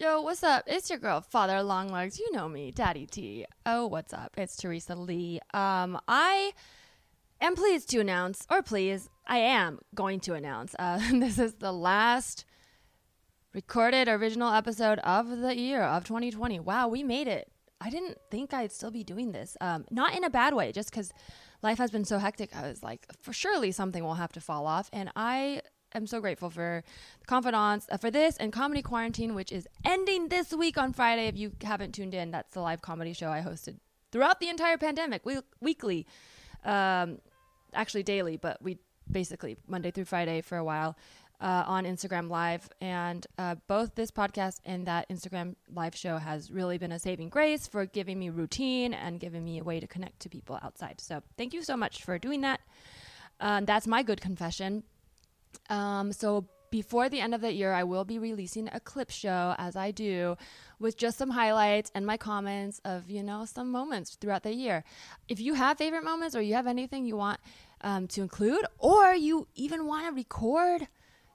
[0.00, 0.62] Yo, what's up?
[0.68, 2.20] It's your girl, Father Longlegs.
[2.20, 3.44] You know me, Daddy T.
[3.66, 4.32] Oh, what's up?
[4.36, 5.40] It's Teresa Lee.
[5.52, 6.52] Um, I
[7.40, 11.72] am pleased to announce, or please, I am going to announce, uh, this is the
[11.72, 12.44] last
[13.52, 16.60] recorded original episode of the year of 2020.
[16.60, 17.50] Wow, we made it.
[17.80, 19.56] I didn't think I'd still be doing this.
[19.60, 21.12] Um, not in a bad way, just because
[21.60, 22.54] life has been so hectic.
[22.54, 24.90] I was like, for surely something will have to fall off.
[24.92, 25.62] And I
[25.94, 26.82] am so grateful for
[27.20, 31.26] the confidants uh, for this and comedy quarantine, which is ending this week on Friday.
[31.28, 33.76] If you haven't tuned in, that's the live comedy show I hosted
[34.12, 36.06] throughout the entire pandemic, we- weekly,
[36.64, 37.18] um,
[37.74, 38.78] actually daily, but we
[39.10, 40.96] basically Monday through Friday for a while
[41.40, 42.68] uh, on Instagram Live.
[42.80, 47.28] And uh, both this podcast and that Instagram Live show has really been a saving
[47.28, 51.00] grace for giving me routine and giving me a way to connect to people outside.
[51.00, 52.60] So thank you so much for doing that.
[53.40, 54.82] Um, that's my good confession.
[55.70, 59.54] Um, so before the end of the year, I will be releasing a clip show
[59.58, 60.36] as I do
[60.78, 64.84] with just some highlights and my comments of, you know, some moments throughout the year.
[65.28, 67.40] If you have favorite moments or you have anything you want
[67.80, 70.88] um, to include, or you even want to record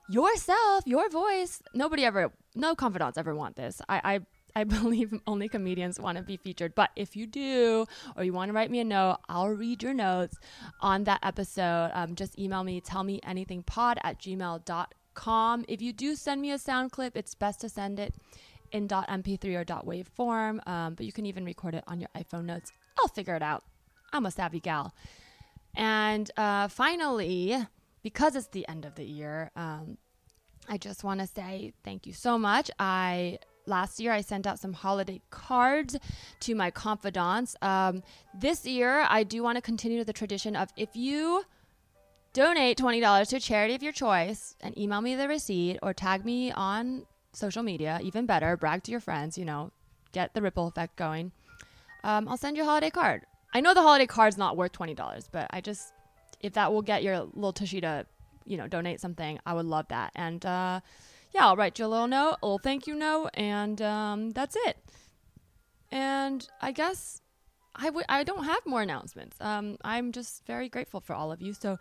[0.08, 3.80] yourself, your voice, nobody ever, no confidants ever want this.
[3.88, 4.20] I, I
[4.56, 6.74] I believe only comedians want to be featured.
[6.74, 9.94] But if you do, or you want to write me a note, I'll read your
[9.94, 10.38] notes
[10.80, 11.90] on that episode.
[11.94, 15.64] Um, just email me, tell me anything pod at gmail.com.
[15.68, 18.14] If you do send me a sound clip, it's best to send it
[18.72, 20.60] in .mp3 or .wave form.
[20.66, 22.72] Um, but you can even record it on your iPhone notes.
[22.98, 23.64] I'll figure it out.
[24.12, 24.94] I'm a savvy gal.
[25.76, 27.56] And uh, finally,
[28.02, 29.98] because it's the end of the year, um,
[30.68, 32.70] I just want to say thank you so much.
[32.78, 35.96] I last year I sent out some holiday cards
[36.40, 37.56] to my confidants.
[37.62, 38.02] Um,
[38.38, 41.44] this year I do want to continue the tradition of if you
[42.32, 45.94] donate twenty dollars to a charity of your choice and email me the receipt or
[45.94, 49.70] tag me on social media, even better, brag to your friends, you know,
[50.12, 51.32] get the ripple effect going.
[52.02, 53.22] Um, I'll send you a holiday card.
[53.54, 55.92] I know the holiday card's not worth twenty dollars, but I just
[56.40, 58.04] if that will get your little tushy to,
[58.44, 60.12] you know, donate something, I would love that.
[60.14, 60.80] And uh,
[61.34, 64.56] yeah, I'll write you a little note, a little thank you note, and um, that's
[64.66, 64.78] it.
[65.90, 67.20] And I guess
[67.74, 69.36] I w- I don't have more announcements.
[69.40, 71.52] Um, I'm just very grateful for all of you.
[71.52, 71.78] So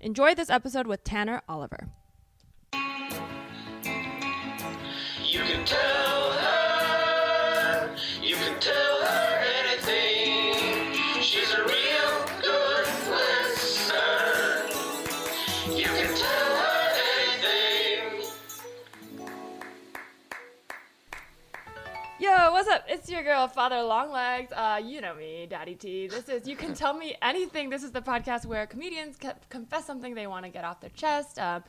[0.00, 1.88] enjoy this episode with Tanner Oliver.
[5.24, 8.95] You can tell her, you can tell
[22.56, 22.86] what's up?
[22.88, 24.50] It's your girl, Father Longlegs.
[24.50, 26.06] Uh, you know me, Daddy T.
[26.06, 27.68] This is You Can Tell Me Anything.
[27.68, 30.88] This is the podcast where comedians co- confess something they want to get off their
[30.88, 31.38] chest.
[31.38, 31.64] Um,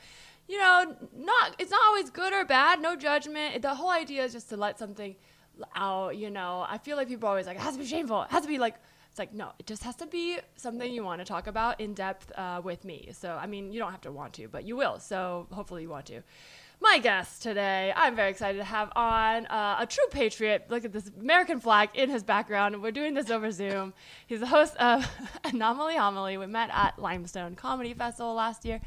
[0.48, 3.62] you know, not it's not always good or bad, no judgment.
[3.62, 5.18] The whole idea is just to let something
[5.75, 6.66] out, you know.
[6.70, 8.22] I feel like people are always like, it has to be shameful.
[8.22, 8.75] It has to be like,
[9.09, 11.96] it's like, no, it just has to be something you want to talk about in
[11.96, 13.09] depth uh, with me.
[13.12, 15.02] So, I mean, you don't have to want to, but you will.
[15.02, 16.22] So, hopefully, you want to
[16.79, 17.91] my guest today.
[17.95, 20.67] I'm very excited to have on uh, a true patriot.
[20.69, 22.81] Look at this American flag in his background.
[22.81, 23.93] We're doing this over Zoom.
[24.27, 25.09] He's the host of
[25.43, 26.38] Anomaly Homily.
[26.38, 28.79] We met at Limestone Comedy Festival last year.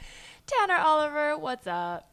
[0.47, 2.13] Tanner Oliver, what's up?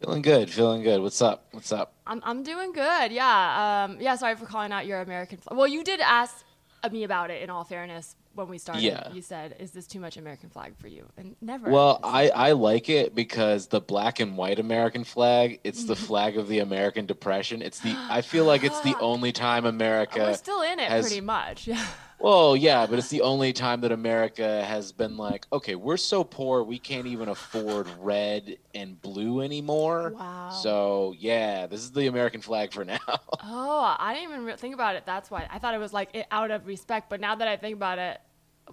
[0.00, 1.00] Feeling good, feeling good.
[1.00, 1.46] What's up?
[1.52, 1.94] What's up?
[2.06, 3.12] I'm, I'm doing good.
[3.12, 3.86] Yeah.
[3.88, 4.16] Um, yeah.
[4.16, 5.56] Sorry for calling out your American flag.
[5.56, 6.44] Well, you did ask
[6.92, 7.42] me about it.
[7.42, 9.12] In all fairness, when we started, Yeah.
[9.12, 11.70] you said, "Is this too much American flag for you?" And never.
[11.70, 16.04] Well, I, I like it because the black and white American flag, it's the Mm-hmm.
[16.04, 17.62] flag of the American Depression.
[17.62, 21.06] It's the I feel like it's the only time we're America still in it has-
[21.06, 21.68] pretty much.
[22.18, 26.24] Well, yeah, but it's the only time that America has been like, okay, we're so
[26.24, 30.14] poor we can't even afford red and blue anymore.
[30.16, 30.50] Wow.
[30.50, 32.98] So, yeah, this is the American flag for now.
[33.48, 35.04] Oh, I didn't even re- think about it.
[35.06, 37.08] That's why I thought it was like it, out of respect.
[37.08, 38.20] But now that I think about it,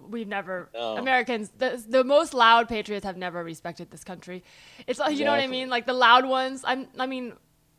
[0.09, 0.97] we've never No.
[0.97, 4.43] Americans the, the most loud patriots have never respected this country.
[4.87, 6.63] It's like you know what I mean, like the loud ones.
[6.65, 7.33] I'm I mean.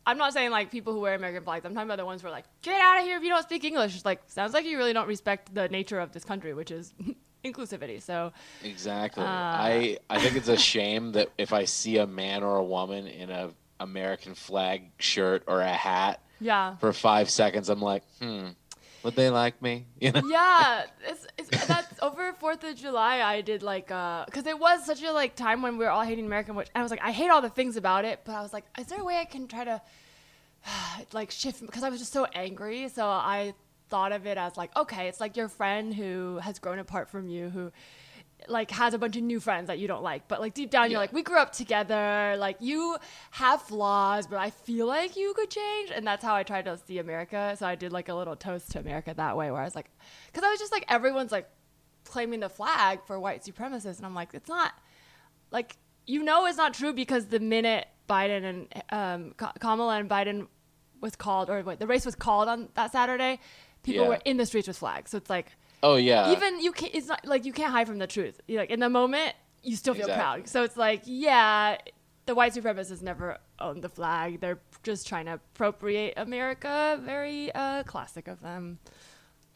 [0.07, 1.65] I'm not saying like people who wear American flags.
[1.65, 3.43] I'm talking about the ones who are like, get out of here if you don't
[3.43, 3.95] speak English.
[3.95, 6.93] It's like sounds like you really don't respect the nature of this country, which is
[7.45, 8.01] inclusivity.
[8.01, 8.31] So
[8.63, 9.23] Exactly.
[9.23, 12.63] Uh, I I think it's a shame that if I see a man or a
[12.63, 18.03] woman in a American flag shirt or a hat yeah, for five seconds, I'm like,
[18.21, 18.49] hmm,
[19.05, 19.85] would they like me?
[19.99, 20.21] You know?
[20.27, 23.21] yeah, it's, it's that's over Fourth of July.
[23.21, 26.03] I did like uh, cause it was such a like time when we were all
[26.03, 28.41] hating American, which I was like, I hate all the things about it, but I
[28.41, 29.81] was like, is there a way I can try to
[31.13, 32.89] like shift because I was just so angry.
[32.89, 33.53] So I
[33.89, 37.29] thought of it as like, okay, it's like your friend who has grown apart from
[37.29, 37.71] you, who
[38.47, 40.91] like has a bunch of new friends that you don't like but like deep down
[40.91, 42.95] you're like we grew up together like you
[43.31, 45.89] have flaws but i feel like you could change.
[45.93, 47.55] And that's how i tried to see america.
[47.57, 49.89] So i did like a little toast to america that way where i was like
[50.27, 51.49] because i was just like everyone's like
[52.03, 54.73] claiming the flag for white supremacists and i'm like it's not
[55.51, 60.47] like you know it's not true because the minute biden and um, kamala and biden
[61.01, 63.39] was called or wait, the race was called on that saturday
[63.81, 64.09] people Yeah.
[64.09, 65.11] were in the streets with flags.
[65.11, 65.51] So it's like
[65.83, 66.31] Oh yeah.
[66.31, 68.79] even you can't it's not like you can't hide from the truth You're like in
[68.79, 69.33] the moment
[69.63, 70.41] you still feel Exactly.
[70.41, 71.77] proud so it's like yeah
[72.25, 77.83] the white supremacists never owned the flag they're just trying to appropriate america very uh,
[77.83, 78.79] classic of them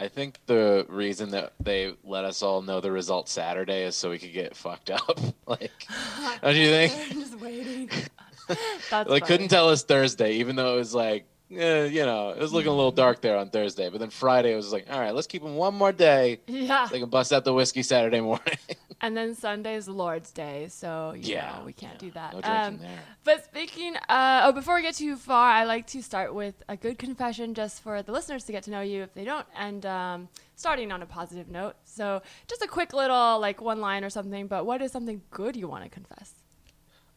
[0.01, 4.09] I think the reason that they let us all know the result Saturday is so
[4.09, 5.19] we could get fucked up.
[5.45, 5.73] like,
[6.41, 6.93] don't you think?
[7.11, 7.89] i'm just waiting
[8.47, 8.57] Like,
[8.89, 9.19] funny.
[9.19, 11.25] couldn't tell us Thursday, even though it was like,
[11.55, 13.89] eh, you know, it was looking a little dark there on Thursday.
[13.89, 16.39] But then Friday, it was like, all right, let's keep them one more day.
[16.47, 18.57] yeah They can bust out the whiskey Saturday morning.
[19.01, 21.99] and then sunday's the lord's day so you Yeah, know, we can't yeah.
[21.99, 22.99] do that No drinking Um, there.
[23.23, 26.75] But speaking, uh, oh, before we get too far, I like to start with a
[26.75, 29.85] good confession just for the listeners to get to know you if they don't, and
[29.85, 31.75] um, starting on a positive note.
[31.85, 35.55] So, just a quick little, like, one line or something, but what is something good
[35.55, 36.33] you want to confess?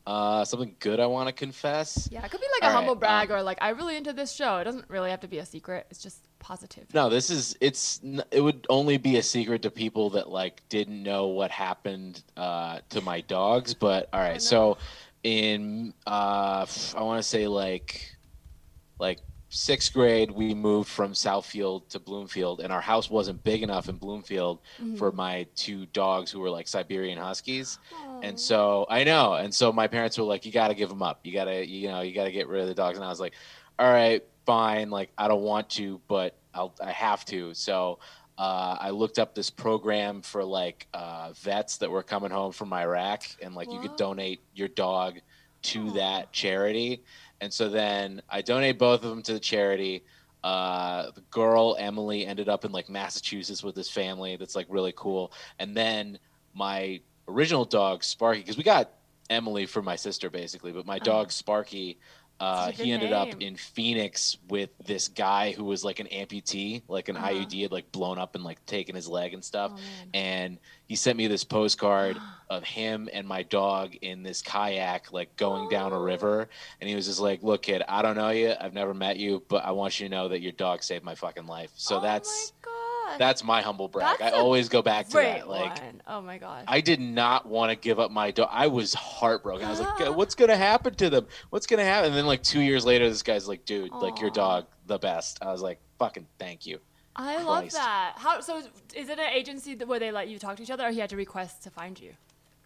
[0.04, 2.08] Uh, something good I want to confess.
[2.10, 3.96] Yeah, it could be like a All right, humble brag um, or like, I'm really
[3.96, 4.58] into this show.
[4.58, 6.92] It doesn't really have to be a secret, it's just positive.
[6.92, 8.00] No, this is it's.
[8.30, 12.80] It would only be a secret to people that like didn't know what happened uh,
[12.90, 13.74] to my dogs.
[13.74, 14.38] But all right, no.
[14.38, 14.78] so
[15.22, 16.66] in uh,
[16.96, 18.16] I want to say like
[18.98, 23.88] like sixth grade, we moved from Southfield to Bloomfield, and our house wasn't big enough
[23.88, 24.60] in Bloomfield
[24.96, 27.78] for my two dogs who were like Siberian Huskies.
[28.22, 31.02] And so I know, and so my parents were like, "You got to give them
[31.02, 31.20] up.
[31.24, 33.08] You got to, you know, you got to get rid of the dogs." And I
[33.08, 33.34] was like,
[33.78, 34.90] "All right, fine.
[34.90, 37.98] Like I don't want to, but I'll, I have to." So
[38.38, 42.72] uh, I looked up this program for like uh, vets that were coming home from
[42.72, 45.18] Iraq, and like you could donate your dog
[45.62, 45.92] to Aw.
[45.94, 47.02] that charity.
[47.40, 50.04] And so then I donate both of them to the charity.
[50.44, 54.92] Uh, the girl Emily ended up in like Massachusetts with this family that's like really
[54.96, 55.32] cool.
[55.58, 56.18] And then
[56.54, 58.90] my original dog Sparky, because we got
[59.30, 61.98] Emily for my sister basically, but my dog Sparky,
[62.40, 67.08] uh, he ended up in Phoenix with this guy who was like an amputee, like
[67.08, 67.28] an Uh-huh.
[67.28, 69.70] IUD had like blown up and like taken his leg and stuff.
[69.72, 69.80] Oh,
[70.12, 72.18] and he sent me this postcard
[72.50, 76.02] of him and my dog in this kayak, like going down a Oh.
[76.02, 76.48] river.
[76.80, 78.54] And he was just like, "Look, kid, I don't know you.
[78.60, 81.14] I've never met you, but I want you to know that your dog saved my
[81.14, 82.52] fucking life." So oh that's
[83.12, 83.18] gosh.
[83.18, 84.18] that's my humble brag.
[84.18, 85.48] That's I always go back to that.
[85.48, 86.02] Like, one.
[86.06, 86.64] Oh my gosh.
[86.66, 88.48] I did not want to give up my dog.
[88.50, 89.66] I was heartbroken.
[89.66, 90.16] I was like.
[90.16, 91.26] "What's gonna happen to them?
[91.50, 94.30] What's gonna happen?" And then like two years later, this guy's like, "Dude, like your
[94.30, 96.78] dog, the best." I was like, "Fucking thank you."
[97.14, 98.14] I love that.
[98.16, 98.58] How so?
[98.94, 101.10] Is, it an agency where they let you talk to each other, or he had
[101.10, 102.12] to request to find you?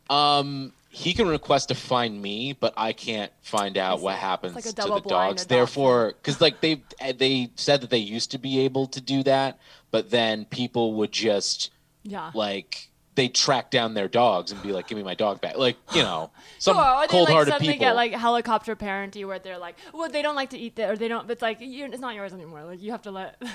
[0.09, 4.05] Um, he can request to find me, but I can't find out see.
[4.05, 5.07] what It's happens like to the dogs.
[5.43, 5.49] adoption.
[5.49, 6.83] Therefore, because like they
[7.17, 9.59] they said that they used to be able to do that,
[9.97, 11.71] but then people would just
[12.03, 12.31] Yeah.
[12.35, 15.79] like they track down their dogs and be like, "Give me my dog back!" Like
[15.95, 17.87] you know, some Sure, or they like cold-hearted suddenly people.
[17.87, 20.97] get like helicopter parenty where they're like, well, they don't like to eat that, or
[20.99, 21.31] they don't.
[21.31, 22.65] It's like you it's not yours anymore.
[22.65, 23.41] Like you have to let.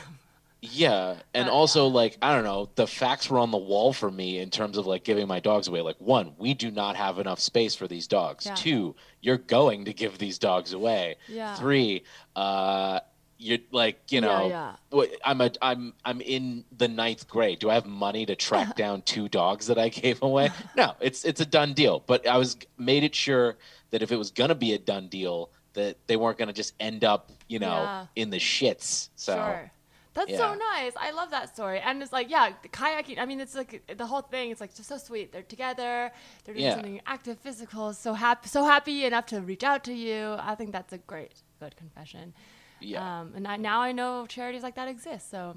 [0.64, 4.38] Yeah, and also like I don't know, the facts were on the wall for me
[4.38, 5.82] in terms of like giving my dogs away.
[5.82, 8.46] Like one, we do not have enough space for these dogs.
[8.46, 8.54] Yeah.
[8.54, 11.16] Two, you're going to give these dogs away.
[11.28, 11.56] Yeah.
[11.56, 12.04] Three,
[12.36, 13.00] uh,
[13.42, 14.76] you're like you know, yeah.
[14.92, 17.60] what I'm a I'm I'm in the ninth grade.
[17.60, 20.50] Do I have money to track down two dogs that I gave away?
[20.78, 22.04] No, it's it's a done deal.
[22.06, 23.58] But I was made it sure
[23.90, 27.04] that if it was gonna be a done deal, that they weren't gonna just end
[27.04, 28.06] up you know Yeah.
[28.16, 29.10] in the shits.
[29.16, 29.34] So.
[29.36, 29.72] Sure.
[30.14, 30.92] That's so nice.
[31.00, 31.80] I love that story.
[31.80, 33.18] And it's like, yeah, the kayaking.
[33.18, 34.52] I mean, it's like the whole thing.
[34.52, 35.32] It's like just so sweet.
[35.32, 36.12] They're together.
[36.44, 36.74] They're doing Yeah.
[36.74, 37.94] something active, physical.
[37.94, 40.36] So happy, so happy enough to reach out to you.
[40.38, 41.32] I think that's a great,
[41.62, 42.34] good confession.
[42.82, 43.22] Yeah.
[43.22, 45.30] Um, and I, now I know charities like that exist.
[45.30, 45.56] So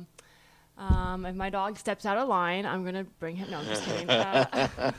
[0.76, 3.50] um, if my dog steps out of line, I'm gonna bring him.
[3.50, 4.08] No, I'm just kidding.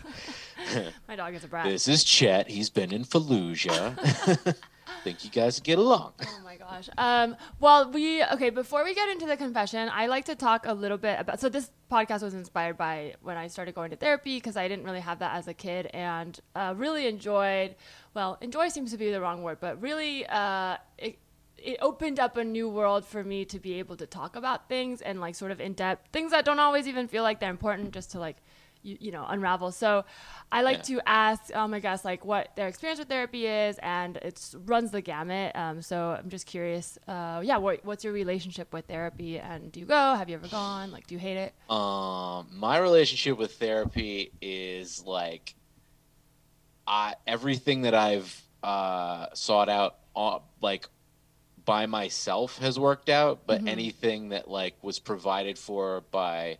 [0.57, 1.65] Uh, my dog is a brat.
[1.65, 2.49] This is Chet.
[2.49, 4.55] He's been in Fallujah.
[5.03, 6.13] Think you guys get along.
[6.21, 6.89] Oh my gosh.
[6.97, 8.49] Um, well, we okay.
[8.49, 11.41] Before we get into the confession, I like to talk a little bit about.
[11.41, 14.85] So this podcast was inspired by when I started going to therapy because I didn't
[14.85, 17.75] really have that as a kid, and uh, really enjoyed.
[18.13, 21.19] Well, enjoy seems to be the wrong word, but really, uh, it
[21.65, 25.01] it opened up a new world for me to be able to talk about things
[25.01, 27.91] and like sort of in depth things that don't always even feel like they're important,
[27.91, 28.37] just to like
[28.83, 29.71] you, you know unravel.
[29.71, 30.05] So
[30.51, 30.99] I like Yeah.
[30.99, 34.91] to ask um, my guests like what their experience with therapy is, and it runs
[34.91, 35.55] the gamut.
[35.55, 36.99] Um, so I'm just curious.
[37.07, 39.39] Uh, yeah, what, what's your relationship with therapy?
[39.39, 40.13] And do you go?
[40.15, 40.91] Have you ever gone?
[40.91, 41.53] Like, do you hate it?
[41.67, 45.55] Um, my relationship with therapy is like,
[46.85, 50.87] I everything that I've uh, sought out, uh, like
[51.65, 53.41] by myself, has worked out.
[53.47, 56.59] But anything that like was provided for by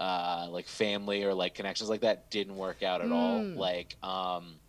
[0.00, 3.42] uh, like family or like connections like that didn't work out at all.
[3.42, 3.56] Mm.
[3.56, 4.60] Like, um,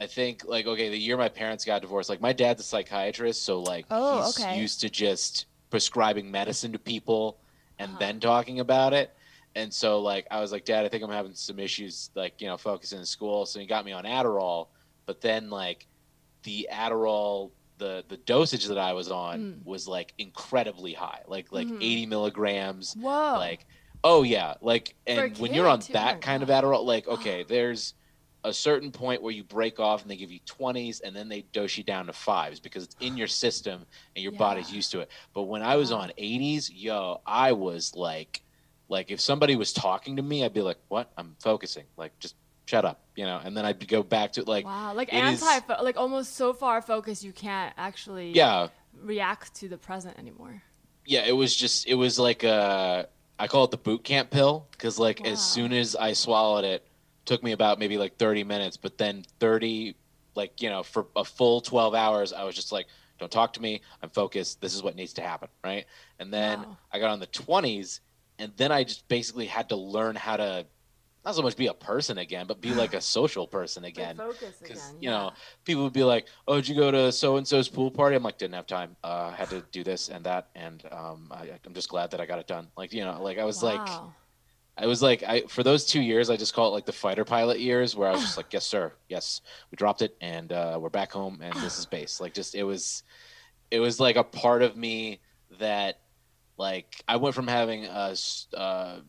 [0.00, 3.44] I think like okay, the year my parents got divorced, like my dad's a psychiatrist,
[3.44, 4.56] so like Oh, he's okay.
[4.56, 7.38] used to just prescribing medicine to people
[7.78, 7.98] and Uh-huh.
[8.00, 9.12] then talking about it.
[9.54, 12.46] And so like I was like, Dad, I think I'm having some issues, like you
[12.46, 13.46] know, focusing in school.
[13.46, 14.68] So he got me on Adderall,
[15.06, 15.86] but then like
[16.44, 19.64] the Adderall, the the dosage that I was on Mm.
[19.66, 21.78] was like incredibly high, like like Mhm.
[21.80, 23.34] 80 milligrams, Whoa.
[23.38, 23.66] like
[24.02, 27.92] oh yeah like and when you're on too, that kind of adderall like okay there's
[28.44, 31.42] a certain point where you break off and they give you 20s and then they
[31.52, 33.84] dose you down to fives because it's in your system
[34.16, 37.92] and your body's used to it but when i was on 80s yo i was
[37.94, 38.40] like
[38.88, 42.34] like if somebody was talking to me i'd be like what i'm focusing like just
[42.70, 45.42] shut up you know and then i'd go back to like wow, like it is-
[45.42, 48.68] anti, like almost so far focused you can't actually yeah
[49.02, 50.62] react to the present anymore.
[51.06, 53.08] yeah, it was just it was like a
[53.38, 55.30] I call it the boot camp pill because like Wow.
[55.32, 56.86] as soon as I swallowed it,
[57.24, 59.96] took me about maybe like thirty minutes, but then thirty
[60.34, 62.86] like you know for a full twelve hours, I was just like,
[63.18, 64.60] don't talk to me, I'm focused.
[64.60, 65.86] This is what needs to happen, right?
[66.18, 66.76] And then Wow.
[66.92, 68.00] I got on the twenties,
[68.38, 70.66] and then I just basically had to learn how to
[71.24, 74.58] not so much be a person again, but be like a social person again focus
[74.62, 75.32] because you know
[75.64, 78.22] people would be like, "Oh, did you go to so and so's pool party?" I'm
[78.22, 78.96] like, "Didn't have time.
[79.04, 82.20] Uh, I had to do this and that, and um, I, I'm just glad that
[82.20, 83.86] I got it done." Like you know, like I was like,
[84.76, 87.24] I was like, I for those two years, I just call it like the fighter
[87.24, 88.94] pilot years, where I was just like, "Yes, sir.
[89.08, 92.54] Yes, we dropped it, and uh, we're back home, and this is base." Like, just
[92.54, 93.02] it was,
[93.70, 95.20] it was like a part of me
[95.58, 96.00] that,
[96.56, 98.14] like, I went from having a
[98.56, 99.00] uh,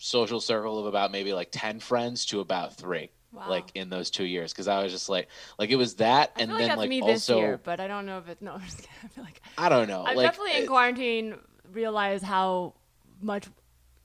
[0.00, 3.48] social circle of about maybe like ten friends to about three wow.
[3.48, 5.28] like in those two years because I was just like
[5.58, 7.60] like it was that I and feel then like that's like me this also year,
[7.62, 8.38] but I don't know if it.
[8.42, 8.92] No, I'm just kidding.
[9.04, 11.36] I feel like I don't know I'm like definitely in quarantine.
[11.72, 12.74] Realized how
[13.20, 13.46] much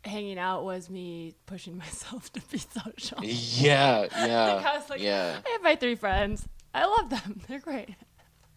[0.04, 3.20] hanging out was me pushing myself to be social.
[3.24, 6.48] yeah Like, yeah I was like, yeah I have my three friends.
[6.74, 7.42] I love them.
[7.48, 7.96] They're great.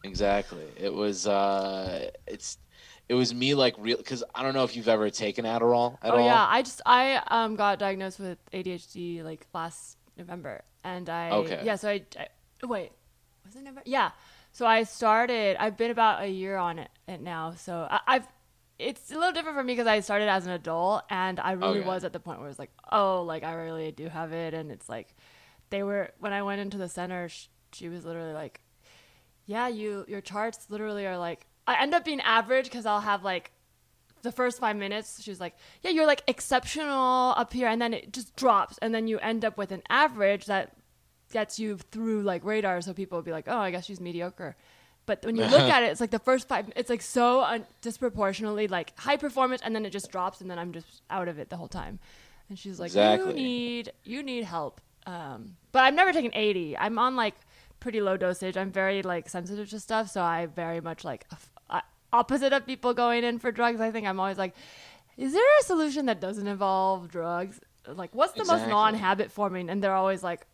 [0.05, 2.59] exactly it was uh it's
[3.09, 6.13] it was me like real because I don't know if you've ever taken Adderall at
[6.13, 10.63] oh all Oh yeah, I just I um got diagnosed with ADHD like last November,
[10.85, 11.61] and I Okay.
[11.65, 11.77] yeah.
[11.77, 12.27] So I, I
[12.67, 12.93] wait,
[13.45, 13.83] was it November?
[13.87, 14.11] Yeah.
[14.53, 15.57] So I started.
[15.59, 17.53] I've been about a year on it, it now.
[17.57, 18.27] So I, I've.
[18.79, 21.81] It's a little different for me because I started as an adult, and I really
[21.81, 21.89] Okay.
[21.89, 24.71] was at the point where it's like, oh, like I really do have it, and
[24.71, 25.17] it's like,
[25.71, 28.61] they were when I went into the center, sh- she was literally like,
[29.47, 31.48] yeah, you your charts literally are like.
[31.69, 33.53] I end up being average because I'll have like
[34.23, 38.13] the first five minutes, she's like, "Yeah, you're like exceptional up here," and then it
[38.13, 40.73] just drops, and then you end up with an average that
[41.31, 42.81] gets you through like radar.
[42.81, 44.57] So people will be like, "Oh, I guess she's mediocre."
[45.07, 46.73] But when you look at it, it's like the first five.
[46.75, 50.59] It's like so un- disproportionately like high performance, and then it just drops, and then
[50.59, 51.99] I'm just out of it the whole time.
[52.49, 53.29] And she's like, Exactly.
[53.29, 56.77] "You need you need help." Um, but I've never taken 80.
[56.77, 57.35] I'm on like
[57.81, 58.57] pretty low dosage.
[58.57, 61.27] I'm very like sensitive to stuff, so I very much like
[62.13, 63.81] opposite of people going in for drugs.
[63.81, 64.55] I think I'm always like,
[65.17, 67.61] is there a solution that doesn't involve drugs?
[67.87, 69.71] Like, what's the most non-habit forming?
[69.71, 70.47] And they're always like,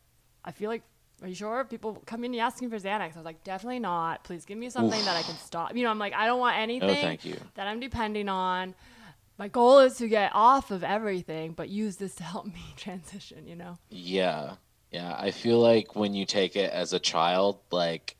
[0.44, 0.82] I feel like,
[1.22, 1.64] are you sure?
[1.64, 3.14] People come in asking for Xanax.
[3.14, 4.24] I was like, definitely not.
[4.24, 5.74] Please give me something that I can stop.
[5.76, 8.28] You know, I'm like, I don't want oh, anything no thank you that I'm depending
[8.28, 8.74] on.
[9.38, 13.46] My goal is to get off of everything, but use this to help me transition.
[13.46, 13.78] You know.
[13.90, 14.56] yeah
[14.90, 18.16] yeah I feel like when you take it as a child like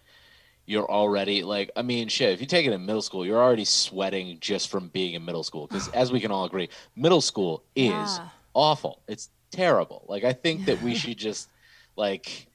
[0.66, 3.64] you're already like I mean shit if you take it in middle school you're already
[3.64, 7.64] sweating just from being in middle school because as we can all agree middle school
[7.76, 8.28] is Yeah.
[8.54, 11.49] awful it's terrible like I think that we should just
[11.97, 12.49] like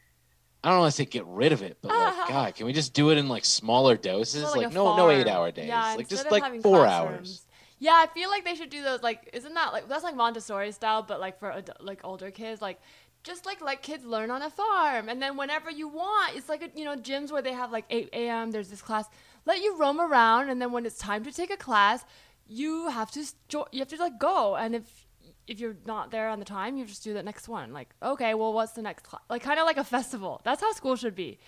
[0.63, 2.93] I don't want to say get rid of it but like God can we just
[2.93, 6.09] do it in like smaller doses like, a no no eight hour days Yeah, like
[6.09, 7.29] just like four classrooms.
[7.29, 7.45] hours
[7.81, 9.01] Yeah, I feel like they should do those.
[9.01, 12.61] Like, isn't that like that's like Montessori style, but like for ad- like older kids,
[12.61, 12.79] like
[13.23, 16.61] just like let kids learn on a farm, and then whenever you want, it's like
[16.61, 18.51] a, you know gyms where they have like 8 a.m.
[18.51, 19.05] There's this class,
[19.45, 22.03] let you roam around, and then when it's time to take a class,
[22.47, 25.05] you have to jo- you have to like go, and if
[25.47, 27.73] if you're not there on the time, you just do the next one.
[27.73, 29.23] Like, okay, well, what's the next class?
[29.29, 30.41] Like, kind of like a festival.
[30.43, 31.39] That's how school should be.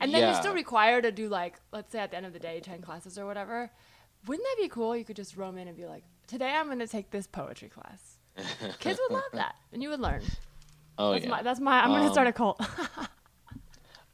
[0.00, 2.40] And then you're still required to do like, let's say at the end of the
[2.40, 3.70] day, 10 classes or whatever.
[4.26, 4.96] Wouldn't that be cool?
[4.96, 7.68] You could just roam in and be like, today I'm going to take this poetry
[7.68, 8.18] class.
[8.80, 10.22] Kids would love that, and you would learn.
[10.98, 11.30] Oh That's yeah.
[11.30, 11.42] my.
[11.42, 11.80] That's my.
[11.82, 12.60] I'm gonna start a Um, cult.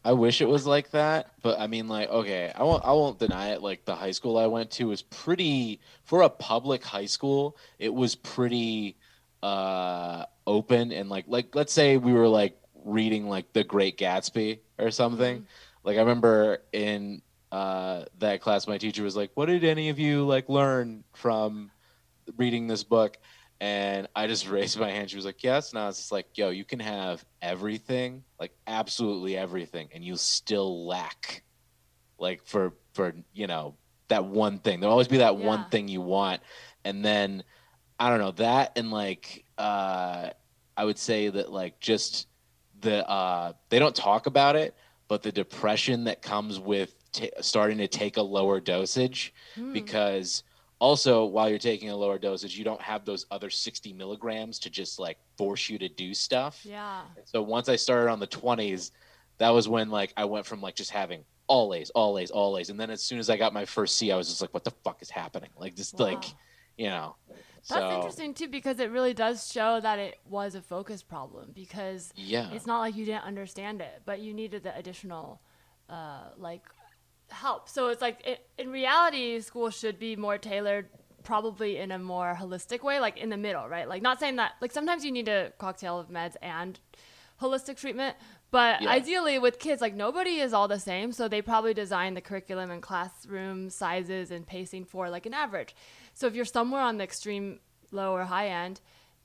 [0.04, 3.18] I wish it was like that, but I mean, like, okay, I won't, I won't
[3.18, 3.60] deny it.
[3.62, 7.92] Like, the high school I went to was pretty, for a public high school, it
[7.92, 8.96] was pretty
[9.42, 14.60] uh open and like, like, let's say we were like reading like The Great Gatsby
[14.78, 15.42] or something.
[15.84, 17.20] Like, I remember in
[17.52, 21.72] uh that class, my teacher was like, "What did any of you like learn from
[22.38, 23.18] reading this book?"
[23.60, 25.10] And I just raised my hand.
[25.10, 28.52] She was like, "Yes." And I was just like, "Yo, you can have everything, like
[28.66, 31.42] absolutely everything, and you still lack,
[32.18, 33.76] like for for you know
[34.08, 34.80] that one thing.
[34.80, 36.40] There'll always be that one thing you want,
[36.84, 37.44] and then
[37.98, 40.30] I don't know that, and like uh,
[40.76, 42.26] I would say that like just
[42.80, 44.74] the uh, they don't talk about it,
[45.06, 49.74] but the depression that comes with t- starting to take a lower dosage Hmm.
[49.74, 50.44] because
[50.80, 54.70] also while you're taking a lower dosage you don't have those other 60 milligrams to
[54.70, 57.02] just like force you to do stuff yeah.
[57.24, 58.90] so once i started on the 20s
[59.38, 62.58] that was when like i went from like just having all a's all a's all
[62.58, 64.52] a's and then as soon as i got my first c i was just like
[64.54, 66.06] what the fuck is happening like just Wow.
[66.06, 66.24] like
[66.78, 70.62] you know That's so interesting too because it really does show that it was a
[70.62, 74.74] focus problem because yeah it's not like you didn't understand it, but you needed the
[74.76, 75.42] additional
[75.90, 76.62] uh, like
[77.30, 77.68] help.
[77.68, 80.88] So it's like it, in reality, school should be more tailored,
[81.22, 83.88] probably in a more holistic way, like in the middle, right?
[83.88, 86.78] Like not saying that like sometimes you need a cocktail of meds and
[87.40, 88.16] holistic treatment.
[88.50, 88.90] But Yeah.
[88.90, 92.70] ideally, with kids, like nobody is all the same, so they probably design the curriculum
[92.70, 95.74] and classroom sizes and pacing for like an average.
[96.14, 97.60] So if you're somewhere on the extreme
[97.92, 98.80] low or high end,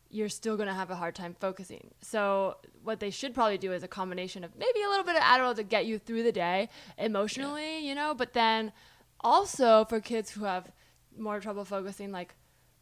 [0.09, 1.91] you're still going to have a hard time focusing.
[2.01, 5.21] So what they should probably do is a combination of maybe a little bit of
[5.21, 8.71] Adderall to get you through the day emotionally, you know, but then
[9.21, 10.71] also for kids who have
[11.17, 12.35] more trouble focusing, like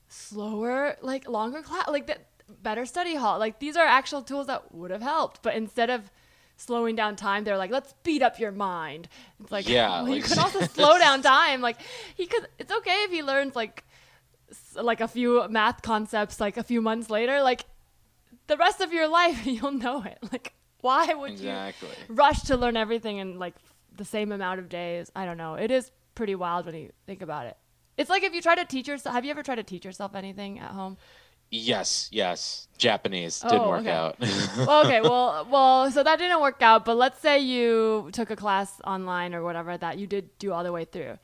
[0.09, 2.27] slower, like longer class, like that
[2.61, 3.39] better study hall.
[3.39, 6.11] Like these are actual tools that would have helped, but instead of
[6.57, 9.07] slowing down time, they're like, let's speed up your mind.
[9.41, 11.61] It's like, Yeah, well, you like- could also slow down time.
[11.61, 11.77] Like
[12.15, 12.47] he could.
[12.59, 13.83] It's okay if he learns like
[14.75, 17.41] like a few math concepts like a few months later.
[17.41, 17.65] Like
[18.47, 20.19] the rest of your life, you'll know it.
[20.31, 23.55] Like why would exactly you rush to learn everything in like
[23.95, 25.11] the same amount of days?
[25.15, 25.55] I don't know.
[25.55, 27.57] It is pretty wild when you think about it.
[27.97, 29.13] It's like if you try to teach yourself.
[29.15, 30.97] Have you ever tried to teach yourself anything at home?
[31.55, 33.91] yes yes japanese didn't Oh, work okay.
[33.91, 34.15] out
[34.57, 36.83] well, okay, well, well, so that didn't work out.
[36.83, 40.63] But let's say you took a class online or whatever that you did do all
[40.63, 41.19] the way through.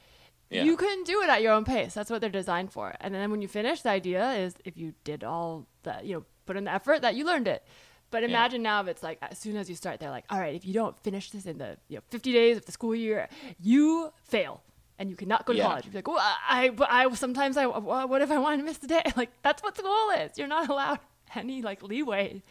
[0.49, 0.63] Yeah.
[0.63, 1.93] You can do it at your own pace.
[1.93, 2.95] That's what they're designed for.
[3.01, 6.25] And then when you finish, the idea is if you did all the, you know,
[6.45, 7.63] put in the effort, that you learned it.
[8.11, 10.55] But imagine now if it's like as soon as you start, they're like, all right,
[10.55, 13.29] if you don't finish this in the you know 50 days of the school year,
[13.59, 14.63] you fail.
[14.97, 15.67] And you cannot go to Yeah.
[15.67, 15.85] college.
[15.85, 16.17] You're like, well,
[16.49, 19.03] I, but I sometimes I, what if I want to miss the day?
[19.15, 20.37] Like that's what school is.
[20.37, 20.99] You're not allowed
[21.35, 22.41] any like leeway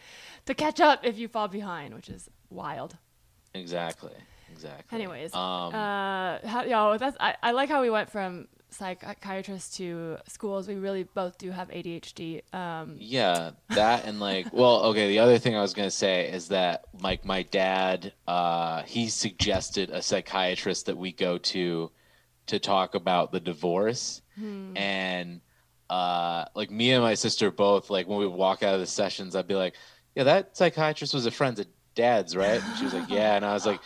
[0.45, 2.95] to catch up if you fall behind, which is wild.
[3.53, 4.13] exactly
[4.59, 9.77] exactly Anyways, um uh, how, yo, that's I, I like how we went from psychiatrists
[9.77, 10.67] to schools.
[10.67, 12.41] We really both do have ADHD.
[12.53, 15.09] Um, Yeah, that and like, well, okay.
[15.09, 19.89] The other thing I was gonna say is that like my dad, uh, he suggested
[19.89, 21.91] a psychiatrist that we go to
[22.47, 24.21] to talk about the divorce,
[24.75, 25.41] and
[25.89, 29.35] uh, like me and my sister both like when we walk out of the sessions,
[29.35, 29.75] I'd be like,
[30.15, 31.65] yeah, that psychiatrist was a friend of
[31.99, 32.63] dad's, right?
[32.63, 33.79] And she was like, yeah, and I was like.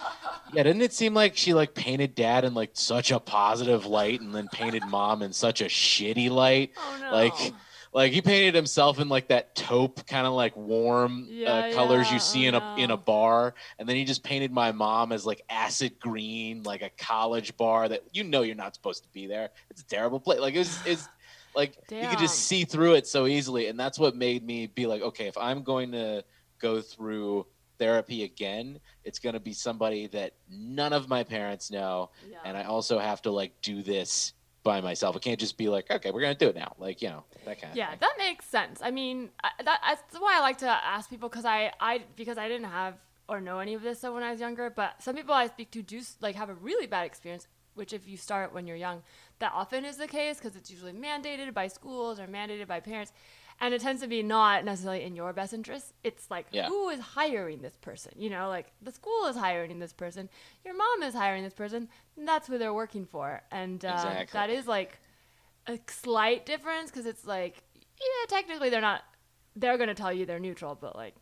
[0.53, 4.21] Yeah, didn't it seem like she like painted dad in like such a positive light
[4.21, 6.73] and then painted mom in such a shitty light?
[6.77, 7.11] oh no!
[7.11, 7.53] like
[7.93, 12.07] like he painted himself in like that taupe kind of like warm Yeah, uh, colors
[12.07, 14.71] yeah, you see oh, in a in a bar and then he just painted my
[14.71, 19.03] mom as like acid green like a college bar that you know you're not supposed
[19.03, 21.07] to be there it's a terrible place like it's it's
[21.55, 24.87] like you could just see through it so easily and that's what made me be
[24.87, 26.23] like okay if i'm going to
[26.59, 27.45] go through
[27.83, 32.37] therapy again it's going to be somebody that none of my parents know Yeah.
[32.45, 35.15] and I also have to like do this by myself.
[35.17, 37.59] It can't just be like, okay, we're gonna do it now, like you know that
[37.59, 38.79] kind of yeah, that makes sense.
[38.81, 42.37] I mean, I, that, that's why I like to ask people because I, I, because
[42.37, 42.93] I didn't have
[43.27, 44.69] or know any of this so when I was younger.
[44.69, 47.45] But some people I speak to do like have a really bad experience.
[47.75, 49.01] Which, if you start when you're young,
[49.39, 53.11] that often is the case because it's usually mandated by schools or mandated by parents,
[53.63, 55.93] and it tends to be not necessarily in your best interest.
[56.03, 56.67] It's like Yeah.
[56.67, 58.11] who is hiring this person?
[58.17, 60.29] You know, like the school is hiring this person,
[60.65, 61.87] your mom is hiring this person.
[62.17, 64.37] And that's who they're working for, and uh, Exactly.
[64.37, 64.99] that is like
[65.65, 67.63] a slight difference because it's like
[67.99, 69.01] yeah technically they're not
[69.55, 71.15] they're going to tell you they're neutral but like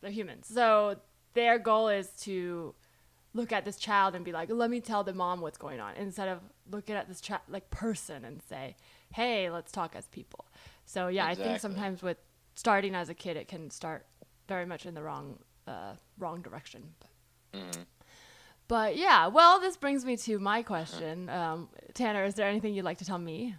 [0.00, 0.96] they're humans so
[1.34, 2.72] their goal is to
[3.34, 5.96] look at this child and be like let me tell the mom what's going on
[5.96, 6.38] instead of
[6.70, 8.76] looking at this child like person and say
[9.12, 10.44] hey let's talk as people
[10.88, 12.18] so yeah i think sometimes with
[12.58, 14.04] starting as a kid, it can start
[14.48, 16.82] very much in the wrong uh, wrong direction.
[16.98, 17.86] But, Mhm.
[18.66, 21.28] but yeah, well, this brings me to my question.
[21.28, 23.54] Um, Tanner, is there anything you'd like to tell me?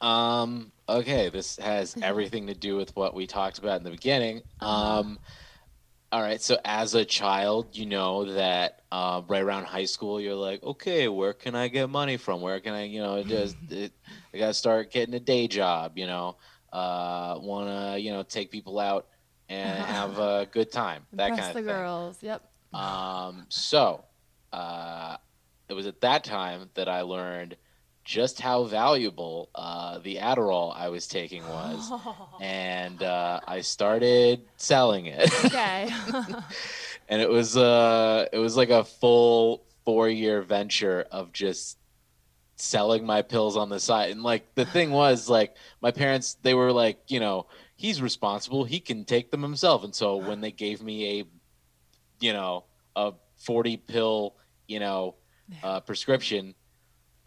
[0.00, 0.72] Um.
[0.88, 4.42] Okay, this has everything to do with what we talked about in the beginning.
[4.60, 5.02] Uh-huh.
[6.14, 6.40] All right.
[6.40, 11.08] So as a child, you know that uh, right around high school, you're like, okay,
[11.08, 12.40] where can I get money from?
[12.40, 13.90] Where can I, you know, just it,
[14.32, 15.98] I gotta start getting a day job.
[15.98, 16.36] You know,
[16.72, 19.08] uh, wanna, you know, take people out
[19.48, 21.04] and have a good time.
[21.14, 21.74] That Impress kind the of thing.
[21.74, 22.18] girls.
[22.22, 22.48] Yep.
[22.72, 24.04] Um, so,
[24.52, 25.16] uh,
[25.68, 27.56] it was at that time that I learned
[28.04, 31.92] just how valuable uh, the Adderall I was taking was,
[32.40, 35.32] and uh, I started selling it.
[35.44, 35.90] okay.
[37.08, 41.78] and it was uh, it was like a full four year venture of just
[42.56, 44.10] selling my pills on the side.
[44.10, 48.64] And like the thing was, like my parents, they were like, you know, he's responsible,
[48.64, 49.82] he can take them himself.
[49.84, 51.24] And so when they gave me a
[52.20, 52.64] you know,
[52.96, 54.34] a 40 pill,
[54.66, 55.16] you know,
[55.62, 56.54] uh, prescription,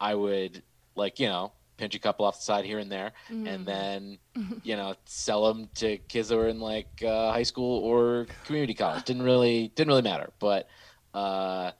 [0.00, 0.62] I would
[0.98, 3.46] like, you know, pinch a couple off the side here and there, Mm-hmm.
[3.46, 4.18] and then,
[4.64, 8.74] you know, sell them to kids that were in like uh, high school or community
[8.74, 9.04] college.
[9.04, 10.30] Didn't really, didn't really matter.
[10.40, 10.68] But
[11.14, 11.70] uh,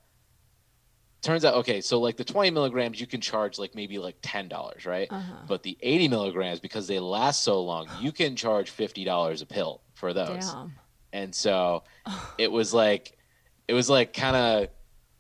[1.21, 4.87] turns out, okay, so like the 20 milligrams, you can charge like maybe like $10,
[4.87, 5.09] right?
[5.11, 5.35] Uh-huh.
[5.47, 9.83] But the 80 milligrams, because they last so long, you can charge $50 a pill
[9.95, 10.73] for those Damn.
[11.13, 11.83] and so
[12.39, 13.19] it was like
[13.67, 14.69] it was like kind of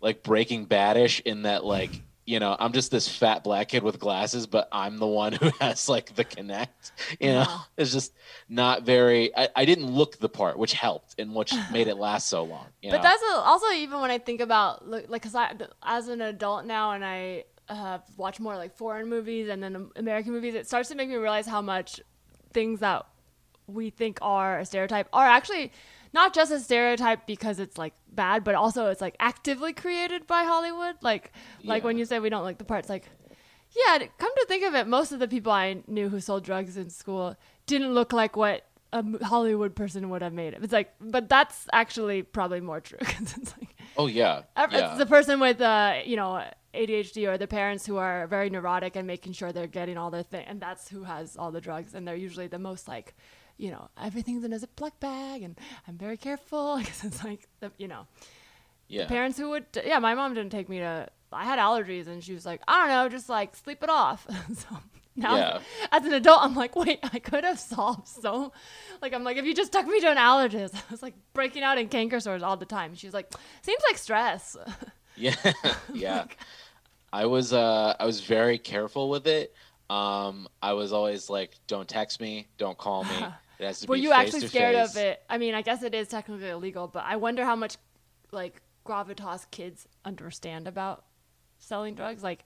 [0.00, 1.90] like breaking badish in that like
[2.28, 5.50] you know i'm just this fat black kid with glasses but i'm the one who
[5.60, 7.58] has like the connect you know Yeah.
[7.78, 8.12] it's just
[8.48, 12.28] not very I, I didn't look the part which helped and which made it last
[12.28, 13.02] so long you But know?
[13.04, 16.92] that's a, also even when I think about like because I as an adult now
[16.92, 20.94] and I uh, watch more like foreign movies and then American movies, it starts to
[20.94, 22.00] make me realize how much
[22.52, 23.06] things that
[23.66, 25.70] we think are a stereotype are actually
[26.12, 30.44] not just a stereotype because it's like bad, but also it's like actively created by
[30.44, 30.96] Hollywood.
[31.02, 31.32] Like
[31.64, 31.86] like Yeah.
[31.86, 33.04] when you say we don't like the parts, like
[33.86, 36.76] yeah, come to think of it, most of the people I knew who sold drugs
[36.76, 40.64] in school didn't look like what a Hollywood person would have made it.
[40.64, 45.04] It's like, but that's actually probably more true 'cause it's like oh yeah it's the
[45.06, 46.42] person with uh, you know
[46.74, 50.22] ADHD or the parents who are very neurotic and making sure they're getting all their
[50.22, 53.14] thing, and that's who has all the drugs, and they're usually the most like,
[53.58, 57.70] you know, everything's in a Ziploc bag, and I'm very careful because it's like the
[57.78, 58.06] you know
[58.90, 62.24] yeah parents who would yeah my mom didn't take me to i had allergies and
[62.24, 64.78] she was like i don't know just like sleep it off so
[65.14, 65.58] now Yeah.
[65.92, 68.50] as an adult i'm like wait i could have solved so
[69.02, 71.62] like i'm like if you just took me to an allergist i was like breaking
[71.62, 74.56] out in canker sores all the time she was like seems like stress
[75.16, 75.34] Yeah,
[75.92, 76.24] yeah.
[77.12, 79.52] I was uh I was very careful with it.
[79.90, 83.26] Um I was always like don't text me, don't call me.
[83.58, 85.22] It has to were you actually face scared of it?
[85.28, 87.76] I mean i guess it is technically illegal but i wonder how much
[88.30, 91.04] like gravitas kids understand about
[91.58, 92.22] selling drugs.
[92.22, 92.44] Like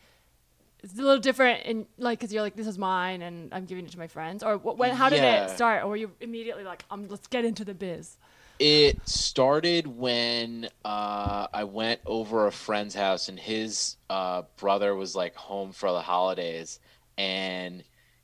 [0.83, 3.85] it's a little different in like because you're like this is mine and i'm giving
[3.85, 4.43] it to my friends.
[4.43, 5.45] Or wh- when how did Yeah.
[5.45, 5.85] it start?
[5.85, 8.17] Or were you immediately like um let's get into the biz.
[8.59, 15.17] It started when uh, I went over a friend's house, and his uh, brother was
[15.17, 16.79] like home for the holidays,
[17.19, 17.83] and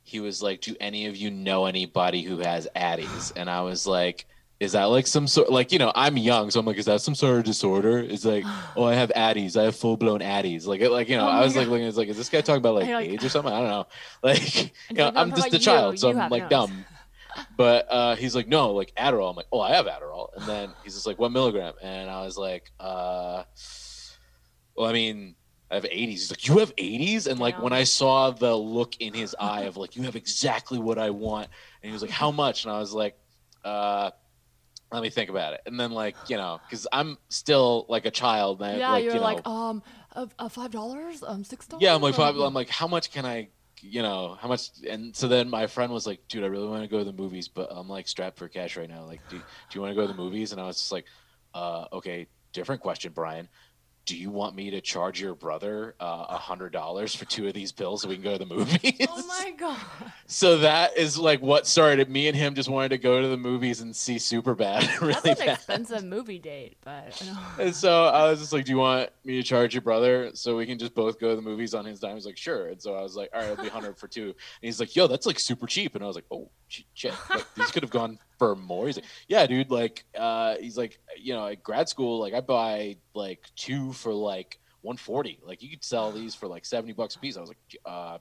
[0.09, 3.87] he was like, "Do any of you know anybody who has Addies?" And I was
[3.87, 4.27] like,
[4.59, 5.51] "Is that like some sort?
[5.53, 8.25] Like, you know, I'm young, so I'm like, is that some sort of disorder?" It's
[8.25, 8.45] like,
[8.77, 9.57] "Oh, I have Addies.
[9.61, 11.73] I have full blown Addies." Like, it, like you know, Oh I was like God.
[11.73, 13.53] looking, it's like, is this guy talking about like, like- AIDS or something?
[13.53, 13.87] I don't know.
[14.23, 16.85] Like, you know, like, "No, I'm just a child, so I'm like no dumb.
[17.57, 19.31] But uh, he's like, no, like Adderall.
[19.31, 20.31] I'm like, oh, I have Adderall.
[20.37, 21.75] And then he's just like, one milligram.
[21.81, 23.45] And I was like, uh,
[24.75, 25.37] well, I mean,
[25.71, 26.09] I have 80s.
[26.09, 27.27] He's like, you have 80s?
[27.27, 30.79] And like, when I saw the look in his eye of like, you have exactly
[30.79, 31.49] what I want.
[31.83, 32.65] And he was like, how much?
[32.65, 33.19] And I was like,
[33.65, 34.11] uh,
[34.91, 35.61] let me think about it.
[35.67, 38.63] And then like, you know, because I'm still like a child.
[38.63, 39.83] And I, yeah like, you're you know, like um
[40.15, 43.11] uh, uh, five dollars um six dollars yeah, I'm like, five, I'm like, how much
[43.11, 43.49] can I,
[43.83, 44.71] you know, how much?
[44.89, 47.13] And so then my friend was like, dude, I really want to go to the
[47.13, 49.05] movies, but I'm like strapped for cash right now.
[49.05, 50.53] Like, do, do you want to go to the movies?
[50.53, 51.05] And I was just like,
[51.55, 53.49] uh, okay, different question, Brian.
[54.09, 57.53] Do you want me to charge your brother uh, a hundred dollars for two of
[57.53, 59.07] these pills so we can go to the movies?
[59.07, 59.77] oh my god
[60.27, 62.09] so that is like what started.
[62.09, 65.27] Me and him just wanted to go to the movies and see Superbad really that's
[65.41, 65.57] an bad.
[65.57, 67.23] expensive movie date but.
[67.59, 70.57] And so I was just like, "Do you want me to charge your brother so
[70.57, 72.81] we can just both go to the movies on his dime?" He's like, "Sure." And
[72.81, 74.29] so I was like, "All right, it'll be hundred for two.
[74.29, 76.49] And he's like, "Yo, that's like super cheap." And I was like, "Oh
[76.95, 79.71] shit, like, these could have gone for more." He's like, "Yeah, dude.
[79.71, 84.13] Like, uh, he's like, you know, at grad school, like I buy like two for
[84.13, 85.39] like one forty.
[85.43, 88.19] Like you could sell these for like seventy bucks a piece." I was like, uh,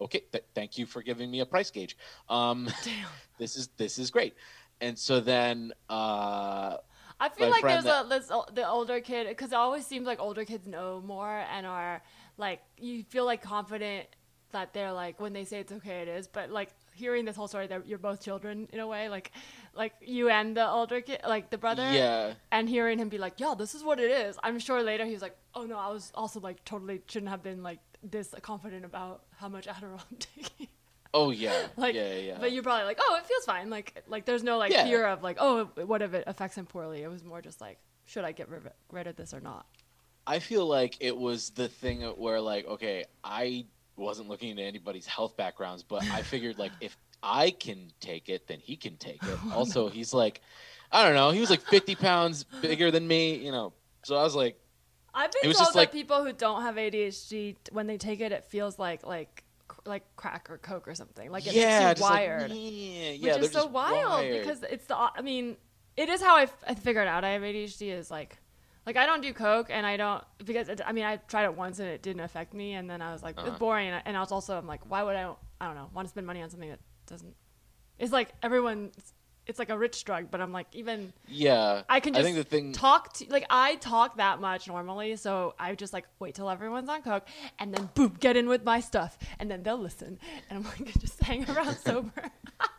[0.00, 1.96] okay, th- thank you for giving me a price gauge.
[2.28, 3.08] Um, Damn.
[3.38, 4.34] this is this is great.
[4.80, 6.76] And so then, uh,
[7.18, 10.20] I feel like there's a this, o- the older kid because it always seems like
[10.20, 12.02] older kids know more and are
[12.36, 14.06] like you feel like confident
[14.52, 17.48] that they're like when they say it's okay it is but like hearing this whole
[17.48, 19.30] story that you're both children in a way like
[19.74, 21.88] like you and the older kid like the brother?
[21.92, 24.36] Yeah, and hearing him be like yeah this is what it is.
[24.42, 27.42] I'm sure later he was like oh no I was also like totally shouldn't have
[27.42, 30.68] been like this confident about how much Adderall I'm taking
[31.14, 32.36] oh yeah, like yeah, yeah.
[32.40, 33.70] but you're probably like oh it feels fine.
[33.70, 34.84] Like like there's no like Yeah.
[34.84, 37.02] fear of like oh what if it affects him poorly?
[37.02, 37.78] It was more just like
[38.08, 39.66] should i get rid of, rid of this or not?
[40.28, 45.06] I feel like it was the thing where like, okay, I wasn't looking into anybody's
[45.06, 49.22] health backgrounds, but I figured like if I can take it, then he can take
[49.22, 49.38] it.
[49.52, 50.40] Also, he's like,
[50.92, 53.72] I don't know, he was like 50 pounds bigger than me, you know.
[54.04, 54.58] So I was like,
[55.14, 57.96] i've It been was told just that like- people who don't have adhd when they
[57.96, 59.42] take it it feels like like
[59.86, 63.10] like crack or coke or something like it yeah, makes you just like, wired yeah,
[63.12, 64.38] which yeah, is so wild wired.
[64.42, 65.56] because it's the i mean
[65.96, 68.36] it is how I, f- I figured out i have adhd is like
[68.86, 71.54] like I don't do coke and I don't because it, I mean I tried it
[71.56, 73.48] once and it didn't affect me and then I was like Uh-huh.
[73.48, 75.74] it's boring and I, and I was also I'm like why would I I don't
[75.74, 77.34] know want to spend money on something that doesn't
[77.98, 78.92] it's like everyone
[79.46, 82.36] it's like a rich drug but I'm like even yeah, I can I just think
[82.36, 86.34] the thing, talk to like I talk that much normally so I just like wait
[86.34, 87.26] till everyone's on coke
[87.60, 90.18] and then boom get in with my stuff and then they'll listen
[90.50, 92.12] and I'm like just hang around sober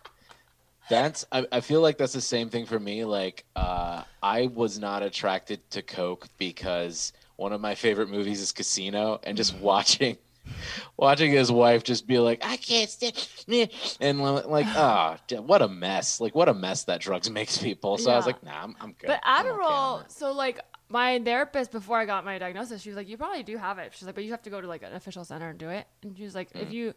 [0.90, 3.04] That's I, I feel like that's the same thing for me.
[3.04, 8.52] Like uh, I was not attracted to Coke because one of my favorite movies is
[8.52, 10.18] Casino, and just watching
[10.98, 13.16] watching his wife just be like, I can't stand,
[14.00, 16.20] and like, ah, what a mess!
[16.22, 17.98] Like what a mess that drugs makes people.
[17.98, 19.08] So I was like, nah, I'm, I'm good.
[19.08, 22.96] But I'm okay Adderall, so like my therapist before I got my diagnosis, she was
[22.96, 24.84] like, "You probably do have it." She's like, "But you have to go to like
[24.84, 26.62] an official center and do it." And she was like, Mm.
[26.62, 26.94] "If you,"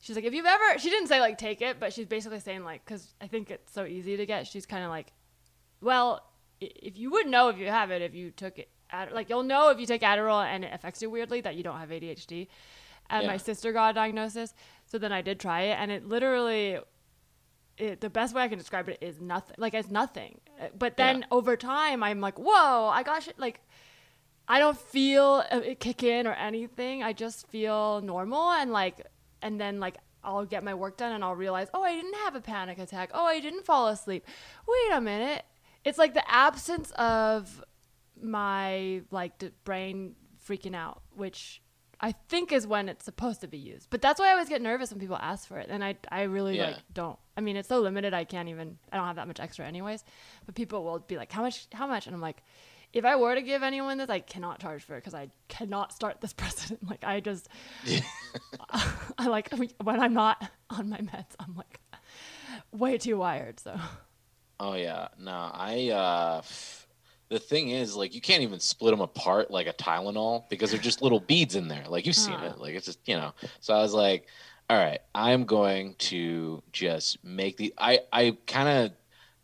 [0.00, 2.64] she's like, "If you've ever," she didn't say like take it, but she's basically saying
[2.64, 4.46] like, because I think it's so easy to get.
[4.46, 5.12] She's kind of like,
[5.80, 6.22] "Well,
[6.60, 9.44] if you would know if you have it if you took it, Ad- like you'll
[9.44, 12.48] know if you take Adderall and it affects you weirdly that you don't have ADHD."
[13.08, 14.54] And my sister got a diagnosis,
[14.86, 16.78] so then I did try it, and it literally
[17.76, 19.56] it, the best way I can describe it is nothing.
[19.58, 20.40] Like it's nothing.
[20.60, 21.26] Uh, But then Yeah.
[21.30, 23.38] over time, I'm like, whoa, I got shit.
[23.38, 23.60] Like,
[24.46, 27.02] I don't feel uh, it kick in or anything.
[27.02, 29.06] I just feel normal and like,
[29.42, 32.34] and then like I'll get my work done and I'll realize, oh, I didn't have
[32.34, 33.10] a panic attack.
[33.14, 34.26] Oh, I didn't fall asleep.
[34.68, 35.44] Wait a minute.
[35.84, 37.62] It's like the absence of
[38.20, 40.14] my like d- brain
[40.46, 41.62] freaking out, which
[42.00, 43.88] I think is when it's supposed to be used.
[43.90, 46.22] But that's why I always get nervous when people ask for it, and I I
[46.22, 46.66] really Yeah.
[46.68, 47.18] like don't.
[47.36, 48.12] I mean, it's so limited.
[48.14, 48.78] I can't even.
[48.92, 50.04] I don't have that much extra, anyways.
[50.46, 51.66] But people will be like, "How much?
[51.72, 52.42] How much?" And I'm like,
[52.92, 55.92] if I were to give anyone this, I cannot charge for it because I cannot
[55.92, 56.88] start this precedent.
[56.88, 57.48] Like I just,
[59.18, 59.50] I like
[59.82, 61.80] when I'm not on my meds, I'm like
[62.72, 63.60] way too wired.
[63.60, 63.76] So
[64.58, 65.88] Oh yeah, no, I.
[65.90, 66.42] uh
[67.30, 70.80] The thing is, like, you can't even split them apart like a Tylenol because they're
[70.80, 71.84] just little beads in there.
[71.88, 72.58] Like you've seen it.
[72.58, 73.32] Like it's just you know.
[73.60, 74.26] So I was like,
[74.68, 77.72] all right, I'm going to just make the.
[77.78, 78.92] I I kind of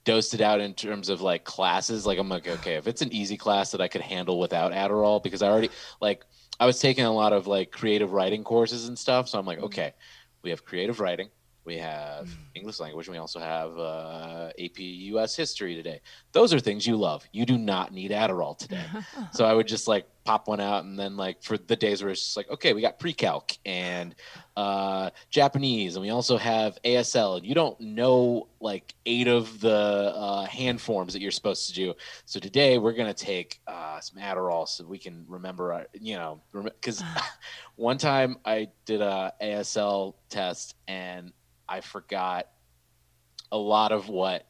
[0.07, 2.07] dosed it out in terms of like classes.
[2.07, 5.23] Like I'm like, okay, if it's an easy class that I could handle without Adderall,
[5.23, 5.69] because I already
[6.01, 6.25] like
[6.59, 9.29] I was taking a lot of like creative writing courses and stuff.
[9.29, 9.93] So I'm like, okay,
[10.43, 11.29] we have creative writing.
[11.67, 13.09] We have English language.
[13.09, 16.01] And we also have uh, AP US history today.
[16.31, 17.27] Those are things you love.
[17.33, 18.85] You do not need Adderall today.
[19.33, 22.13] so I would just like pop one out, and then like for the days where
[22.13, 24.15] it's just like, okay, we got pre-calc and
[24.57, 29.71] uh, Japanese, and we also have ASL, and you don't know like eight of the
[29.71, 31.95] uh, hand forms that you're supposed to do.
[32.25, 36.41] So today we're gonna take uh, some Adderall so we can remember, our, you know,
[36.53, 37.03] because
[37.77, 41.33] one time I did a ASL test and
[41.69, 42.47] I forgot
[43.53, 44.47] a lot of what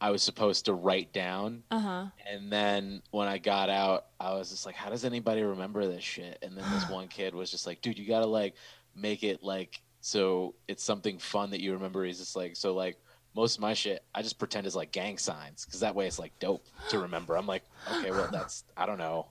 [0.00, 1.62] I was supposed to write down.
[1.70, 2.06] uh huh.
[2.28, 6.02] And then when I got out, I was just like, how does anybody remember this
[6.02, 6.38] shit?
[6.42, 8.54] And then this one kid was just like, dude, you gotta like
[8.94, 12.04] make it like so it's something fun that you remember.
[12.04, 12.98] is just like, so like
[13.34, 16.18] most of my shit, I just pretend is like gang signs because that way it's
[16.18, 17.36] like dope to remember.
[17.36, 19.26] I'm like, okay, well that's I don't know,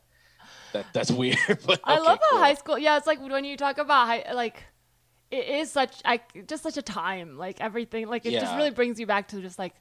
[0.74, 1.38] that that's weird.
[1.66, 2.40] but I okay, love how cool.
[2.40, 2.80] high school.
[2.80, 4.64] Yeah, it's like when you talk about high, like
[5.30, 7.38] it is such I just such a time.
[7.38, 9.76] Like everything, like it just really brings you back to just like.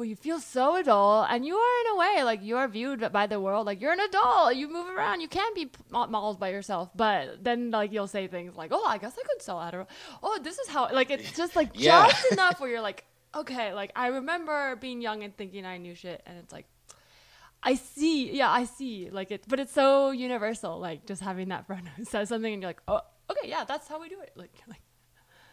[0.00, 3.12] Well, you feel so adult, and you are in a way like you are viewed
[3.12, 4.56] by the world like you're an adult.
[4.56, 6.88] You move around, you can't be mauled by yourself.
[6.96, 9.88] But then, like you'll say things like, "Oh, I guess I could sell Adderall."
[10.22, 10.90] Oh, this is how.
[10.90, 12.06] Like it's just like Yeah.
[12.06, 15.94] just enough where you're like, okay, like I remember being young and thinking I knew
[15.94, 16.64] shit, and it's like,
[17.62, 21.66] I see, yeah, I see, like it, but it's so universal, like just having that
[21.66, 24.32] friend who says something and you're like, oh, okay, yeah, that's how we do it,
[24.34, 24.80] like, like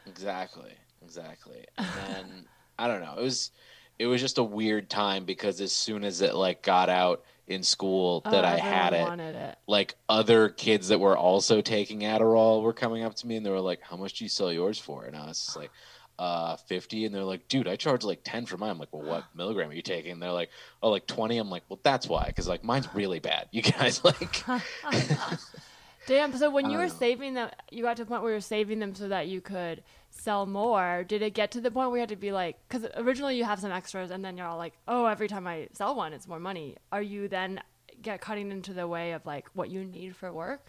[0.05, 0.71] Exactly.
[1.03, 1.65] Exactly.
[1.77, 2.47] And then
[2.79, 3.15] I don't know.
[3.17, 3.51] It was
[3.99, 7.63] it was just a weird time because as soon as it like got out in
[7.63, 9.57] school that Oh, I had it, it.
[9.67, 13.49] like other kids that were also taking Adderall were coming up to me and they
[13.49, 15.71] were like, "How much do you sell yours for?" And I was just like,
[16.19, 19.03] "Uh, 50." And they're like, "Dude, I charge like 10 for mine." I'm like, "Well,
[19.03, 20.49] what milligram are you taking?" And they're like,
[20.83, 24.03] "Oh, like 20." I'm like, "Well, that's why cuz like mine's really bad." You guys
[24.03, 24.43] like
[26.05, 26.35] Damn.
[26.37, 26.93] So when you were know.
[26.93, 29.41] saving them, you got to the point where you were saving them so that you
[29.41, 29.83] could
[30.17, 31.03] sell more.
[31.07, 33.43] Did it get to the point where you had to be like, because originally you
[33.43, 36.27] have some extras, and then you're all like, oh, every time I sell one, it's
[36.27, 36.75] more money.
[36.91, 37.61] Are you then
[38.01, 40.65] get cutting into the way of like what you need for work?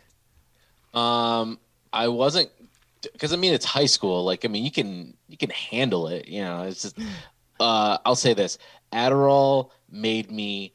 [0.95, 1.59] Um,
[1.93, 2.51] I wasn't
[3.03, 4.25] because I mean it's high school.
[4.25, 6.29] Like I mean you can you can handle it.
[6.29, 6.99] You know, it's just.
[7.61, 8.57] Uh, I'll say this:
[8.93, 10.73] Adderall made me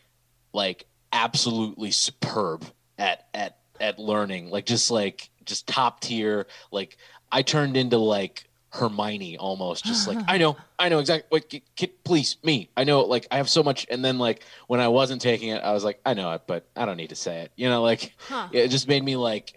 [0.51, 2.65] like absolutely superb
[2.97, 4.49] at at at learning.
[4.49, 6.45] Like just like just top tier.
[6.73, 6.97] Like
[7.31, 9.85] I turned into like Hermione almost.
[9.85, 11.27] Just like I know, I know exactly.
[11.29, 12.69] What, k- please, me.
[12.75, 13.01] I know.
[13.01, 13.85] Like I have so much.
[13.89, 16.67] And then like when I wasn't taking it, I was like, I know it, but
[16.75, 17.51] I don't need to say it.
[17.55, 18.49] You know, like Huh.
[18.51, 19.53] it just made me like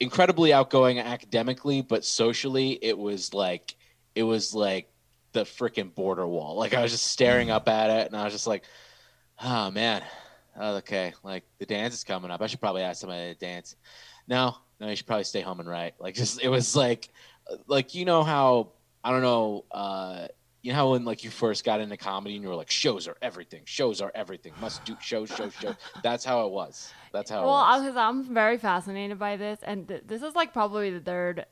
[0.00, 3.76] incredibly outgoing academically, but socially it was like
[4.16, 4.88] it was like
[5.32, 6.56] the freaking border wall.
[6.56, 7.52] Like I was just staring mm.
[7.52, 8.64] up at it and I was just like,
[9.42, 10.02] oh man.
[10.54, 11.14] Oh, okay.
[11.22, 12.42] Like the dance is coming up.
[12.42, 13.76] I should probably ask somebody to dance.
[14.28, 15.94] No, no, you should probably stay home and write.
[16.00, 17.08] Like just it was like
[17.66, 18.72] like you know how
[19.04, 20.28] I don't know, uh
[20.62, 23.08] you know how when like you first got into comedy and you were like shows
[23.08, 25.74] are everything shows are everything must do shows shows shows
[26.04, 27.82] that's how it was that's how it Well, was.
[27.82, 31.46] because I'm very fascinated by this, and th- this is like probably the third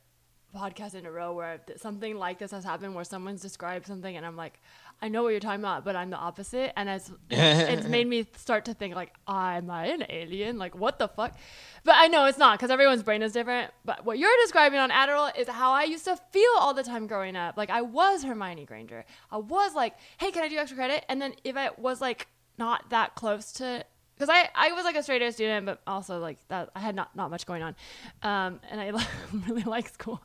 [0.57, 4.17] podcast in a row where th- something like this has happened, where someone's described something,
[4.17, 4.61] and I'm like,
[5.03, 8.27] I know what you're talking about, but I'm the opposite, and it's it's made me
[8.37, 10.59] start to think like, am I an alien?
[10.59, 11.37] Like, what the fuck?
[11.85, 13.73] But I know it's not because everyone's brain is different.
[13.85, 17.07] But what you're describing on Adderall is how I used to feel all the time
[17.07, 17.57] growing up.
[17.57, 19.05] Like I was Hermione Granger.
[19.31, 21.05] I was like, hey, can I do extra credit?
[21.09, 22.27] And then if I was like
[22.59, 23.85] not that close to
[24.21, 26.95] because I, I was like a straight A student, but also like that I had
[26.95, 27.75] not, not much going on,
[28.23, 28.93] um, and I
[29.49, 30.21] really like school,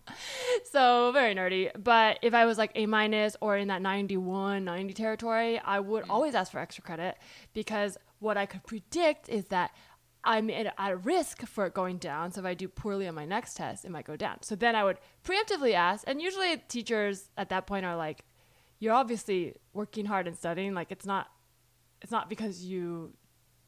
[0.69, 1.71] so very nerdy.
[1.81, 6.03] But if I was like A minus or in that 91, 90 territory, I would
[6.10, 7.17] always ask for extra credit
[7.53, 9.71] because what I could predict is that
[10.25, 12.34] I'm at, at risk for it going down.
[12.34, 14.41] So if I do poorly on my next test, it might go down.
[14.41, 18.25] So then I would preemptively ask, and usually teachers at that point are like,
[18.79, 20.73] "You're obviously working hard and studying.
[20.73, 21.27] Like it's not,
[22.01, 23.13] it's not because you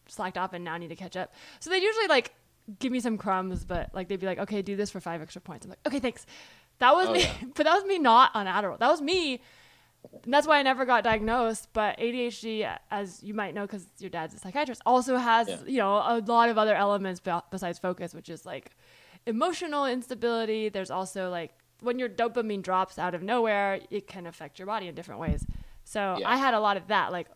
[0.09, 2.33] slacked off and now need to catch up." So they usually like
[2.79, 5.41] give me some crumbs, but like they'd be like, "Okay, do this for five extra
[5.41, 6.25] points." I'm like, "Okay, thanks."
[6.79, 7.33] That was Oh, me, yeah.
[7.55, 8.77] but that was me not on Adderall.
[8.79, 9.41] That was me
[10.23, 11.69] and that's why I never got diagnosed.
[11.73, 15.57] But ADHD, as you might know, because your dad's a psychiatrist, also has Yeah.
[15.65, 18.71] you know a lot of other elements besides focus, which is like
[19.25, 20.69] emotional instability.
[20.69, 24.87] There's also like when your dopamine drops out of nowhere, it can affect your body
[24.87, 25.45] in different ways.
[25.83, 26.29] So Yeah.
[26.29, 27.27] I had a lot of that, like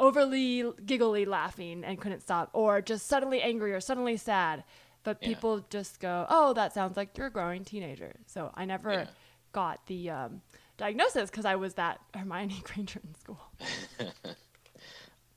[0.00, 4.64] overly giggly laughing and couldn't stop, or just suddenly angry or suddenly sad.
[5.04, 5.28] But Yeah.
[5.28, 9.06] people just go, "Oh, that sounds like you're a growing teenager." So I never Yeah.
[9.52, 10.42] got the um,
[10.78, 13.40] diagnosis because I was that Hermione Granger in school.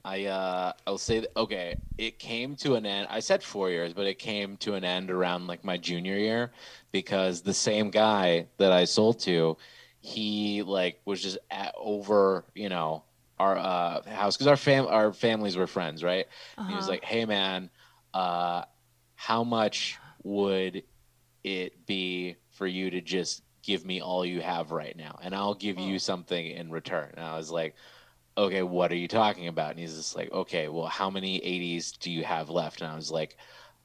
[0.06, 3.08] I uh I'll say that, okay, it came to an end.
[3.10, 6.52] I said 4 years, but it came to an end around like my junior year
[6.92, 9.58] because the same guy that I sold to,
[10.02, 13.04] he like was just at, over, you know,
[13.40, 16.26] our uh house cuz our fam our families were friends, right?
[16.58, 16.94] And He was Uh-huh.
[16.94, 17.70] like, "Hey man,
[18.14, 18.64] uh
[19.16, 20.84] how much would
[21.44, 25.56] it be for you to just give me all you have right now and I'll
[25.56, 27.76] give you something in return?" And I was like,
[28.38, 29.72] okay, what are you talking about?
[29.72, 32.82] And he's just like, okay, well, how many 80s do you have left?
[32.82, 33.38] And I was like,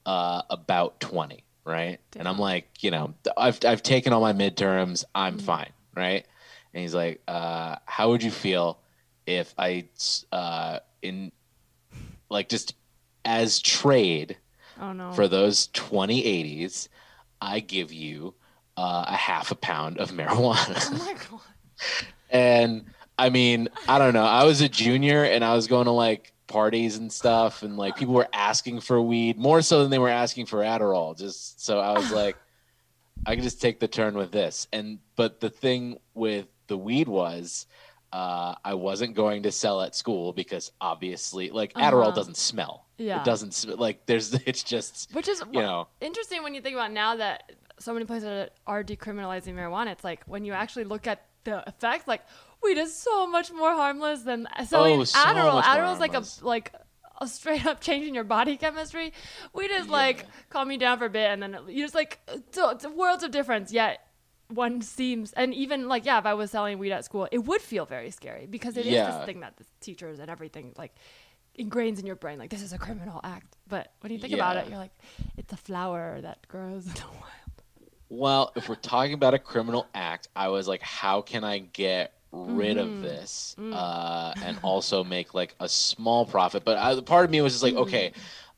[0.05, 1.99] uh, about 20, right?
[2.15, 5.03] And I'm like, you know, I've, I've taken all my midterms.
[5.13, 5.41] I'm Mhm.
[5.41, 6.25] fine, right?
[6.73, 8.79] And he's like, uh, how would you feel
[9.29, 9.85] if I,
[10.31, 11.31] uh, in
[12.29, 12.75] like just
[13.25, 14.37] as trade
[14.81, 15.11] Oh no.
[15.13, 16.87] for those 20 80s,
[17.41, 18.33] I give you
[18.77, 20.77] uh, a half a pound of marijuana.
[20.91, 21.41] oh my god.
[22.31, 22.85] And
[23.17, 24.25] I mean, I don't know.
[24.25, 27.95] I was a junior and I was going to like parties and stuff, and like
[27.95, 31.17] people were asking for weed more so than they were asking for Adderall.
[31.17, 32.35] Just so I was like,
[33.25, 34.67] I could just take the turn with this.
[34.71, 37.65] And but the thing with the weed was,
[38.11, 42.11] uh, I wasn't going to sell at school because obviously, like Adderall Uh-huh.
[42.15, 42.85] doesn't smell.
[42.97, 43.19] Yeah.
[43.19, 44.33] It doesn't sm- like there's.
[44.45, 45.87] It's just Which is you know.
[46.01, 49.91] interesting when you think about now that so many places are, are decriminalizing marijuana.
[49.91, 52.21] It's like when you actually look at the effects, like
[52.61, 55.61] weed is so much more harmless than selling Oh, so Adderall.
[55.61, 56.73] Adderall's like a like
[57.21, 59.13] a straight up changing your body chemistry.
[59.53, 59.91] Weed is Yeah.
[59.91, 62.85] like calm you down for a bit, and then it- you just like it's, it's
[62.87, 63.71] worlds of difference.
[63.71, 63.99] Yet
[64.49, 67.61] one seems and even like yeah if i was selling weed at school it would
[67.61, 69.05] feel very scary because it is Yeah.
[69.17, 70.93] this thing that the teachers and everything like
[71.57, 74.57] ingrains in your brain like this is a criminal act but when you think about
[74.57, 74.91] it you're like
[75.37, 77.63] it's a flower that grows in the wild
[78.09, 82.13] Well, if we're talking about a criminal act, I was like, how can I get
[82.31, 82.95] rid Mm-hmm.
[82.95, 83.71] of this Mm.
[83.71, 86.65] uh, and also make like a small profit?
[86.65, 88.13] But I, part of me was just like, okay,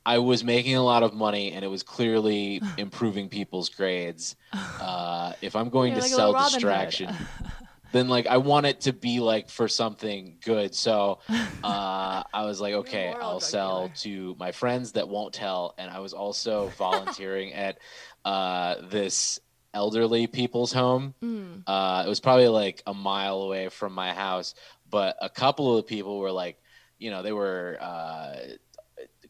[0.05, 4.35] I was making a lot of money and it was clearly improving people's grades.
[4.81, 6.59] Uh, if I'm going You're to like sell little Robin Hood.
[6.59, 7.15] distraction,
[7.91, 10.73] then like I want it to be like for something good.
[10.73, 13.95] So uh, I was like, okay, I'll drug sell dealer.
[13.95, 17.77] to my friends that won't tell, and I was also volunteering at
[18.25, 19.39] uh, this
[19.73, 21.13] elderly people's home.
[21.23, 21.63] Mm.
[21.67, 24.55] Uh, it was probably like a mile away from my house,
[24.89, 26.57] but a couple of the people were like,
[26.97, 28.35] you know, they were uh,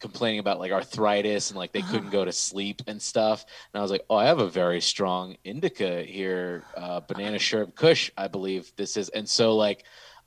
[0.02, 3.46] complaining about like arthritis and like they couldn't go to sleep and stuff.
[3.74, 7.76] And I was like, oh, I have a very strong indica here, uh, banana sherbet
[7.76, 9.10] kush, I believe this is.
[9.10, 9.84] And so like,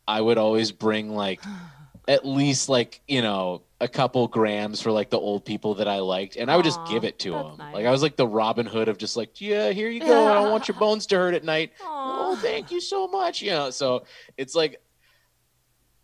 [0.07, 1.43] I would always bring like
[2.09, 5.99] at least like you know a couple grams for like the old people that I
[5.99, 7.57] liked, and I would just Aw, give it to them.
[7.59, 7.75] nice.
[7.75, 10.27] Like I was like the Robin Hood of just like, yeah, here you go.
[10.27, 11.73] I don't want your bones to hurt at night.
[11.83, 12.31] Aw.
[12.33, 13.43] Oh, thank you so much.
[13.43, 14.05] You know, so
[14.39, 14.81] it's like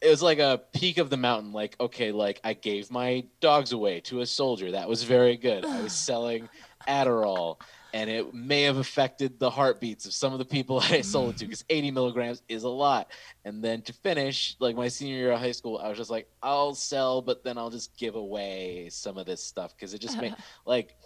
[0.00, 1.52] it was like a peak of the mountain.
[1.52, 4.72] Like, okay, like I gave my dogs away to a soldier.
[4.72, 5.64] That was very good.
[5.64, 6.48] I was selling
[6.88, 7.60] Adderall,
[7.92, 11.38] and it may have affected the heartbeats of some of the people I sold it
[11.38, 13.10] to because 80 milligrams is a lot.
[13.44, 16.28] And then to finish, like my senior year of high school, I was just like,
[16.42, 20.18] I'll sell, but then I'll just give away some of this stuff because it just
[20.18, 20.34] made
[20.64, 20.96] like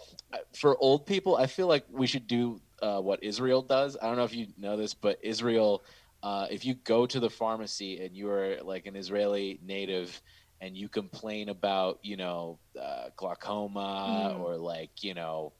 [0.53, 3.97] for old people, I feel like we should do uh, what Israel does.
[4.01, 5.83] I don't know if you know this, but Israel,
[6.25, 10.19] uh, if you go to the pharmacy and you are like an Israeli native
[10.59, 14.39] and you complain about, you know, uh, glaucoma Mm.
[14.39, 15.53] or like, you know,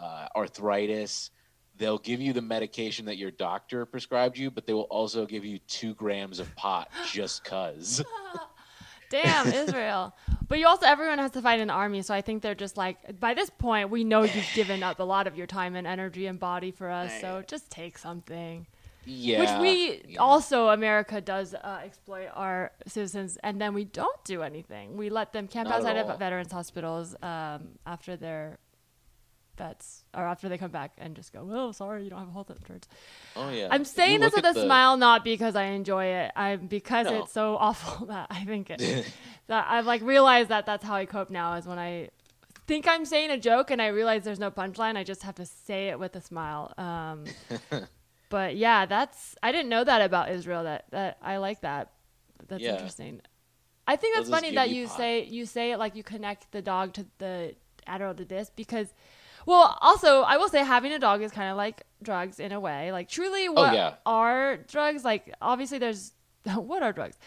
[0.00, 1.30] uh, arthritis,
[1.76, 5.44] they'll give you the medication that your doctor prescribed you, but they will also give
[5.44, 8.02] you two grams of pot just cuz.
[9.10, 10.12] Damn, Israel.
[10.48, 12.02] But you also, everyone has to fight an army.
[12.02, 15.04] So I think they're just like, by this point, we know you've given up a
[15.04, 17.12] lot of your time and energy and body for us.
[17.20, 18.66] So just take something.
[19.06, 19.40] Yeah.
[19.40, 20.18] Which we yeah.
[20.18, 23.38] also, America does uh, exploit our citizens.
[23.42, 24.96] And then we don't do anything.
[24.96, 28.58] We let them camp Not outside of veterans hospitals um, after their
[29.56, 32.50] vets or after they come back and just go, oh, sorry, you don't have health
[32.50, 32.88] insurance.
[33.36, 33.68] Oh yeah.
[33.70, 36.32] I'm saying this with a the- smile, not because I enjoy it.
[36.36, 37.22] I'm because No.
[37.22, 38.80] it's so awful that I think it.
[39.46, 41.54] that I've like realized that that's how I cope now.
[41.54, 42.10] Is when I
[42.66, 45.46] think I'm saying a joke and I realize there's no punchline, I just have to
[45.46, 46.72] say it with a smile.
[46.78, 47.24] Um,
[48.30, 50.64] but yeah, that's I didn't know that about Israel.
[50.64, 51.92] That that I like that.
[52.48, 52.72] That's Yeah.
[52.72, 53.20] interesting.
[53.86, 54.96] I think that's funny that you pot.
[54.96, 57.54] say you say it like you connect the dog to the
[57.86, 58.92] Adderall to this because.
[59.46, 62.58] Well, also, I will say having a dog is kind of like drugs in a
[62.58, 62.90] way.
[62.92, 63.94] Like, truly, what Oh, yeah.
[64.06, 65.04] are drugs?
[65.04, 66.12] Like, obviously, there's
[66.54, 67.18] what are drugs?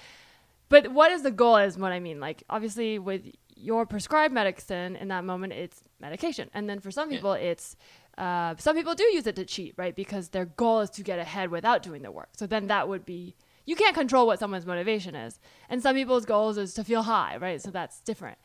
[0.67, 1.57] But what is the goal?
[1.57, 2.19] Is what I mean.
[2.19, 3.21] Like, obviously, with
[3.55, 7.17] your prescribed medicine in that moment, it's medication, and then for some Yeah.
[7.17, 7.75] people, it's
[8.17, 9.95] uh, some people do use it to cheat, right?
[9.95, 12.29] Because their goal is to get ahead without doing the work.
[12.35, 15.39] So then that would be you can't control what someone's motivation is,
[15.69, 17.61] and some people's goals is to feel high, right?
[17.61, 18.37] So that's different.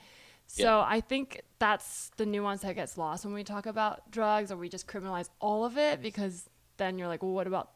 [0.48, 0.84] So Yeah.
[0.86, 4.68] I think that's the nuance that gets lost when we talk about drugs, or we
[4.68, 7.70] just criminalize all of it because then you're like, well, what about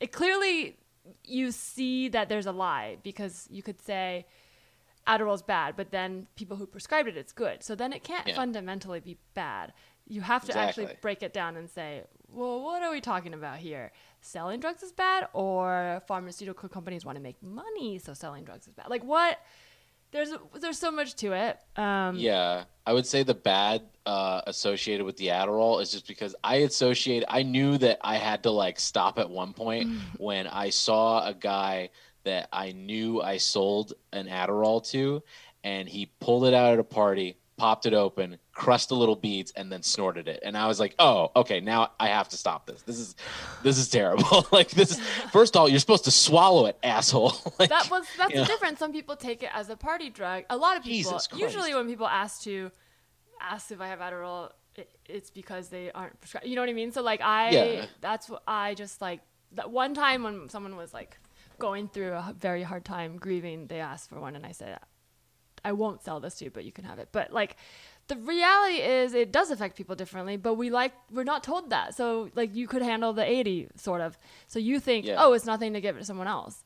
[0.00, 0.10] it?
[0.12, 0.78] Clearly,
[1.24, 4.26] you see that there's a lie because you could say
[5.06, 7.62] Adderall's bad, but then people who prescribed it, it's good.
[7.62, 8.36] So then it can't Yeah.
[8.36, 9.72] fundamentally be bad.
[10.08, 13.58] You have to actually break it down and say, well, what are we talking about
[13.58, 13.92] here?
[14.20, 18.72] Selling drugs is bad, or pharmaceutical companies want to make money, so selling drugs is
[18.72, 18.88] bad.
[18.88, 19.38] Like what?
[20.12, 20.30] There's
[20.60, 21.58] there's so much to it.
[21.80, 26.34] Um, Yeah, I would say the bad uh, associated with the Adderall is just because
[26.44, 27.24] I associate.
[27.28, 31.32] I knew that I had to like stop at one point when I saw a
[31.32, 31.90] guy
[32.24, 35.22] that I knew I sold an Adderall to,
[35.64, 39.52] and he pulled it out at a party, popped it open, crushed the little beads,
[39.54, 40.40] and then snorted it.
[40.42, 42.82] And I was like, "Oh, okay, now I have to stop this.
[42.82, 43.14] This is
[43.62, 44.48] this is terrible.
[44.52, 44.98] like this is
[45.32, 47.36] first of all, you're supposed to swallow it, asshole.
[47.60, 48.80] like, that was that's the difference.
[48.80, 50.42] Some people take it as a party drug.
[50.50, 52.72] A lot of people usually when people ask to
[53.40, 56.48] ask if I have Adderall, it, it's because they aren't prescribed.
[56.48, 56.90] You know what I mean?
[56.90, 57.86] So like I Yeah.
[58.00, 59.20] that's what I just like
[59.52, 61.16] that one time when someone was like
[61.60, 64.80] going through a very hard time grieving, they asked for one and I said
[65.64, 67.08] I won't sell this to you, but you can have it.
[67.12, 67.56] But like
[68.08, 71.94] the reality is it does affect people differently, but we like we're not told that.
[71.94, 74.18] So like you could handle the 80 sort of.
[74.48, 75.16] So you think, Yeah.
[75.18, 76.64] "Oh, it's nothing to give it to someone else."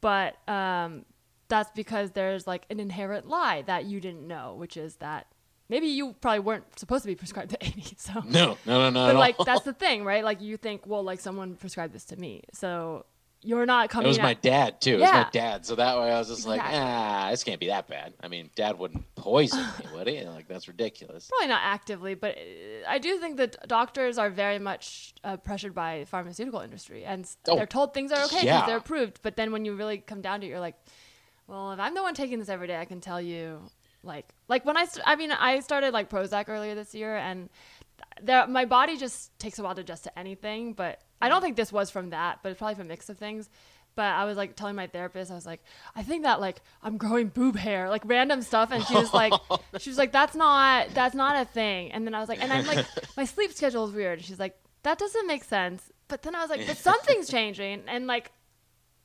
[0.00, 1.04] But um
[1.48, 5.26] that's because there's like an inherent lie that you didn't know, which is that
[5.70, 7.96] maybe you probably weren't supposed to be prescribed the 80.
[7.98, 9.06] So No, no, no, no.
[9.06, 9.44] but like all.
[9.44, 10.24] that's the thing, right?
[10.24, 13.04] Like you think, well, like someone prescribed this to me, so
[13.42, 14.06] you're not coming.
[14.06, 14.94] It was at- my dad too.
[14.94, 15.16] It Yeah.
[15.18, 15.64] was my dad.
[15.66, 18.14] So that way I was just like, ah, this can't be that bad.
[18.20, 20.24] I mean, dad wouldn't poison me, would he?
[20.24, 21.28] Like that's ridiculous.
[21.28, 22.40] Probably not actively, but uh,
[22.88, 27.56] I do think that doctors are very much uh, pressured by pharmaceutical industry, and Oh,
[27.56, 28.66] they're told things are okay because yeah.
[28.66, 29.20] they're approved.
[29.22, 30.76] But then when you really come down to it, you're like,
[31.46, 33.60] well, if I'm the one taking this every day, I can tell you,
[34.02, 37.48] like, like when I, st- I mean, I started like Prozac earlier this year, and
[38.22, 40.72] there, my body just takes a while to adjust to anything.
[40.72, 41.44] But I don't mm.
[41.44, 43.48] think this was from that, but it's probably from a mix of things.
[43.98, 45.60] But I was like telling my therapist, I was like,
[45.96, 49.32] I think that like I'm growing boob hair, like random stuff, and she was like,
[49.50, 51.90] oh, she was like, that's not that's not a thing.
[51.90, 54.22] And then I was like, and I'm like, my sleep schedule is weird.
[54.22, 55.90] She's like, that doesn't make sense.
[56.06, 58.30] But then I was like, but something's changing, and like,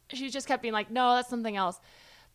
[0.09, 1.79] she just kept being like, no, that's something else.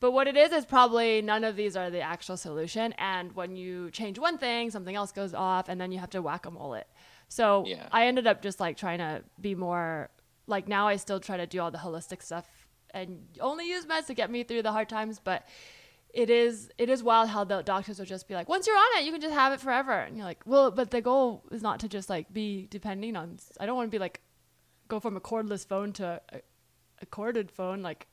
[0.00, 2.92] But what it is is probably none of these are the actual solution.
[2.98, 6.22] And when you change one thing, something else goes off, and then you have to
[6.22, 6.86] whack a mole it.
[7.28, 7.88] So Yeah.
[7.90, 10.10] I ended up just like trying to be more
[10.46, 12.46] like now I still try to do all the holistic stuff
[12.94, 15.20] and only use meds to get me through the hard times.
[15.22, 15.46] But
[16.14, 18.98] it is it is wild how the doctors will just be like, once you're on
[18.98, 19.92] it, you can just have it forever.
[19.92, 23.38] And you're like, well, but the goal is not to just like be depending on.
[23.60, 24.22] I don't want to be like
[24.88, 26.40] go from a cordless phone to a,
[27.02, 27.82] a corded phone.
[27.82, 28.06] Like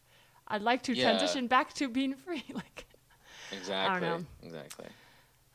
[0.47, 1.03] I'd like to Yeah.
[1.05, 2.43] transition back to being free.
[2.53, 2.85] like
[3.51, 4.25] Exactly.
[4.43, 4.87] Exactly.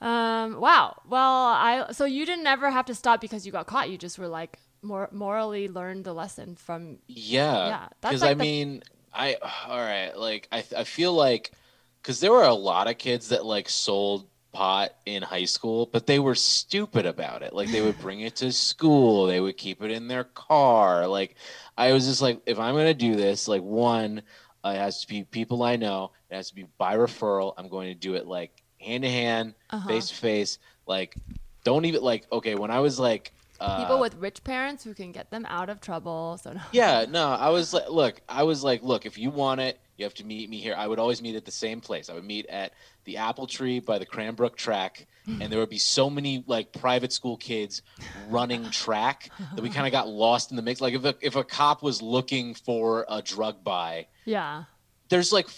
[0.01, 1.01] um wow.
[1.09, 3.91] Well, I so you didn't ever have to stop because you got caught.
[3.91, 7.67] You just were like more morally learned the lesson from Yeah.
[7.69, 8.83] Yeah, Because like I the- mean,
[9.13, 9.37] I
[9.69, 10.17] all right.
[10.17, 11.53] Like I, I feel like
[12.03, 16.07] because there were a lot of kids that like sold pot in high school, but
[16.07, 17.53] they were stupid about it.
[17.53, 21.07] Like they would bring it to school, they would keep it in their car.
[21.07, 21.35] Like
[21.77, 24.23] I was just like, if I'm gonna do this, like one,
[24.65, 26.13] uh, it has to be people I know.
[26.31, 27.55] It has to be by referral.
[27.57, 29.89] I'm going to do it like hand to hand, Uh-huh.
[29.89, 30.59] face to face.
[30.87, 31.15] Like,
[31.65, 32.27] don't even like.
[32.33, 33.33] Okay, when I was like.
[33.61, 36.39] Uh, people with rich parents who can get them out of trouble.
[36.43, 36.61] So no.
[36.73, 40.05] yeah, no, I was like, look, I was like, look, if you want it, you
[40.05, 40.75] have to meet me here.
[40.77, 42.09] I would always meet at the same place.
[42.09, 42.73] I would meet at
[43.05, 47.13] the apple tree by the Cranbrook track, and there would be so many like private
[47.13, 47.83] school kids
[48.31, 50.81] running track that we kind of got lost in the mix.
[50.81, 54.65] Like if a, if a cop was looking for a drug buy, Yeah.
[55.11, 55.49] there's like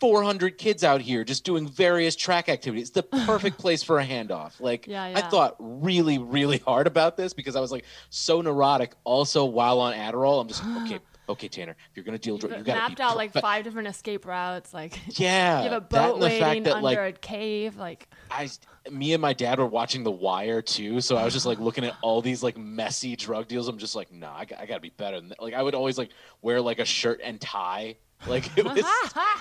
[0.00, 2.90] 400 kids out here just doing various track activities.
[2.90, 4.60] The perfect place for a handoff.
[4.60, 8.92] Like Yeah, I thought really, really hard about this because I was like so neurotic.
[9.04, 12.56] Also, while on Adderall, I'm just like, okay, okay, Tanner, if you're gonna deal drugs,
[12.58, 14.72] you gotta mapped out like five different escape routes.
[14.72, 17.76] Like Yeah, you have a boat and the fact waiting that under like a cave.
[17.76, 18.48] Like I,
[18.90, 21.84] me and my dad were watching The Wire too, so I was just like looking
[21.84, 23.68] at all these like messy drug deals.
[23.68, 25.42] I'm just like, nah, I, got- I gotta be better than that.
[25.42, 27.96] Like I would always like wear like a shirt and tie.
[28.26, 28.78] Like it was,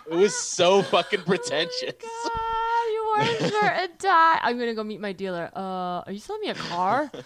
[0.10, 1.94] it was so fucking pretentious.
[2.00, 4.40] God, you wore a shirt and tie.
[4.42, 5.50] I'm gonna go meet my dealer.
[5.56, 7.12] Uh, are you selling me a car?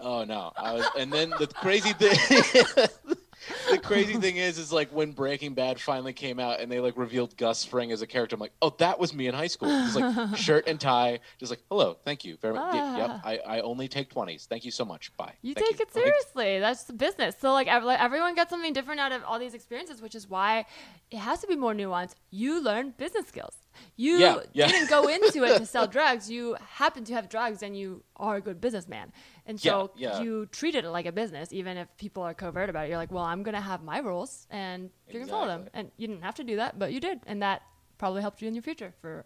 [0.00, 2.16] Oh no, I was, and then the crazy thing,
[3.70, 6.96] the crazy thing is, is like when Breaking Bad finally came out and they like
[6.96, 8.34] revealed Gus Fring as a character.
[8.34, 9.68] I'm like, oh, that was me in high school.
[9.68, 12.74] Just like shirt and tie, just like, hello, thank you very much.
[12.74, 12.96] Ah.
[12.98, 14.46] Yep, I, I only take twenties.
[14.48, 15.16] Thank you so much.
[15.16, 15.32] Bye.
[15.42, 16.58] You Thank take it Like, seriously.
[16.60, 17.36] That's the business.
[17.40, 20.66] So like, like, everyone gets something different out of all these experiences, which is why
[21.10, 22.14] it has to be more nuanced.
[22.30, 23.54] You learn business skills.
[23.96, 24.66] You Yeah, yeah.
[24.68, 26.28] didn't go into it to sell drugs.
[26.30, 29.12] You happen to have drugs, and you are a good businessman.
[29.48, 30.20] And so Yeah, yeah.
[30.20, 32.90] you treated it like a business, even if people are covert about it.
[32.90, 35.68] You're like, well, I'm gonna have my rules, and you're gonna follow them.
[35.74, 37.62] And you didn't have to do that, but you did, and that
[37.96, 39.24] probably helped you in your future for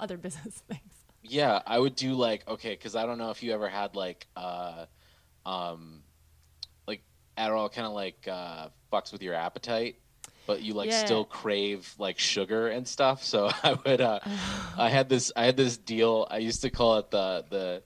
[0.00, 0.94] other business things.
[1.24, 4.26] Yeah, I would do like okay, because I don't know if you ever had like
[4.36, 4.86] uh,
[5.44, 6.02] um,
[6.86, 7.02] like
[7.36, 9.96] Adderall kind of like uh, fucks with your appetite,
[10.46, 10.98] but you like Yeah.
[10.98, 13.24] still crave like sugar and stuff.
[13.24, 14.20] So I would uh,
[14.78, 16.26] I had this I had this deal.
[16.30, 17.82] I used to call it the the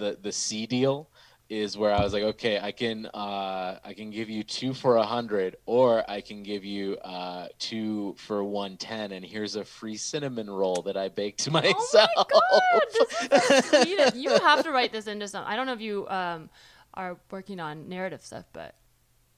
[0.00, 1.08] the the C deal.
[1.48, 4.98] Is where I was like, okay, I can uh, I can give you two for
[4.98, 9.64] a hundred, or I can give you uh, two for one ten, and here's a
[9.64, 12.08] free cinnamon roll that I baked myself.
[12.16, 14.14] Oh my god, this is so sweet.
[14.14, 15.42] You have to write this into some.
[15.44, 16.50] I don't know if you um,
[16.94, 18.76] are working on narrative stuff, but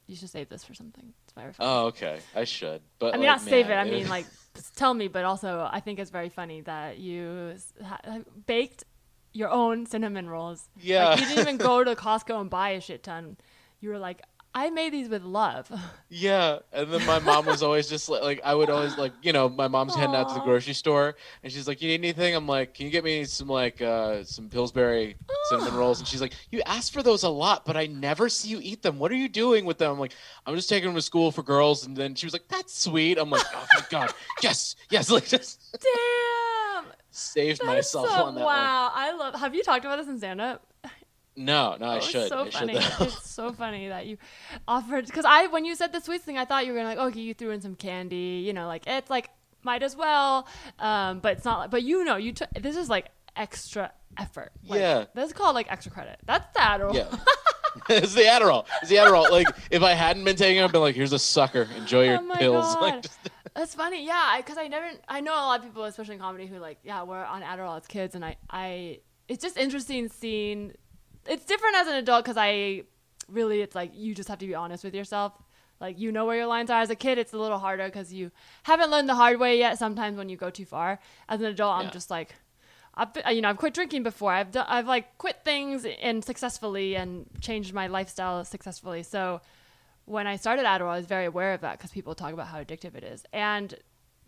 [0.07, 1.15] you should save this for something.
[1.25, 1.69] It's very funny.
[1.71, 2.21] Oh, okay.
[2.37, 3.75] I should, but I mean, like, not save it.
[3.75, 4.27] I mean, like,
[4.77, 5.09] tell me.
[5.09, 8.85] But also, I think it's very funny that you ha- baked
[9.33, 10.69] your own cinnamon rolls.
[10.81, 11.11] Yeah.
[11.11, 13.37] Like, you didn't even go to Costco and buy a shit ton.
[13.81, 14.23] You were like,
[14.55, 15.71] I made these with love.
[16.11, 16.59] yeah.
[16.73, 19.49] And then my mom was always just like, like I would always like, you know,
[19.49, 22.47] my mom's heading out to the grocery store, and she's like, "You need anything?" I'm
[22.47, 25.17] like, "Can you get me some like uh, some Pillsbury
[25.49, 28.51] cinnamon rolls?" And she's like, "You ask for those a lot, but I never see
[28.51, 28.99] you eat them.
[28.99, 30.15] What are you doing with them?" I'm like,
[30.45, 33.17] "I'm just taking them to school for girls." And then she was like, "That's sweet."
[33.17, 34.13] I'm like, "Oh my god,
[34.43, 36.52] yes, yes!" Like just Damn.
[37.13, 39.35] Saved That's myself so- on that wow, I love.
[39.37, 40.67] Have you talked about this in stand up?
[40.83, 40.93] one.
[41.35, 42.29] No, no, I it's should.
[42.29, 42.75] so I funny.
[42.75, 43.05] though.
[43.07, 44.19] it's so funny that you
[44.69, 46.99] offered because I when you said the sweets thing, I thought you were gonna like,
[46.99, 49.31] okay, you threw in some candy, you know, like it's like
[49.63, 50.47] might as well,
[50.79, 51.59] um, but it's not.
[51.61, 53.07] like But you know, you took this is like
[53.37, 54.53] extra effort.
[54.67, 55.05] Like, Yeah.
[55.15, 56.19] that's called like extra credit.
[56.27, 56.95] That's the Adderall.
[56.95, 57.07] Yeah.
[57.89, 58.67] it's the Adderall.
[58.83, 59.31] It's the Adderall.
[59.31, 61.67] Like if I hadn't been taking it, I'd been like, "Here's a sucker.
[61.79, 63.19] Enjoy your oh my pills." god, Like, just-
[63.55, 64.05] that's funny.
[64.07, 64.89] Yeah, because I, never.
[65.09, 67.77] I know a lot of people, especially in comedy, who like, yeah, we're on Adderall
[67.77, 70.73] as kids, and I, I, it's just interesting seeing.
[71.27, 72.83] It's different as an adult because I
[73.29, 75.33] really, it's like you just have to be honest with yourself.
[75.81, 76.81] Like you know where your lines are.
[76.81, 78.31] As a kid, it's a little harder because you
[78.63, 79.79] haven't learned the hard way yet.
[79.79, 82.35] Sometimes when you go too far, as an adult, I'm just like,
[82.95, 84.33] I've been- you know I've quit drinking before.
[84.33, 89.03] I've done, I've like quit things and successfully and changed my lifestyle successfully.
[89.03, 89.41] So
[90.05, 92.63] when I started Adderall, I was very aware of that because people talk about how
[92.63, 93.25] addictive it is.
[93.33, 93.75] And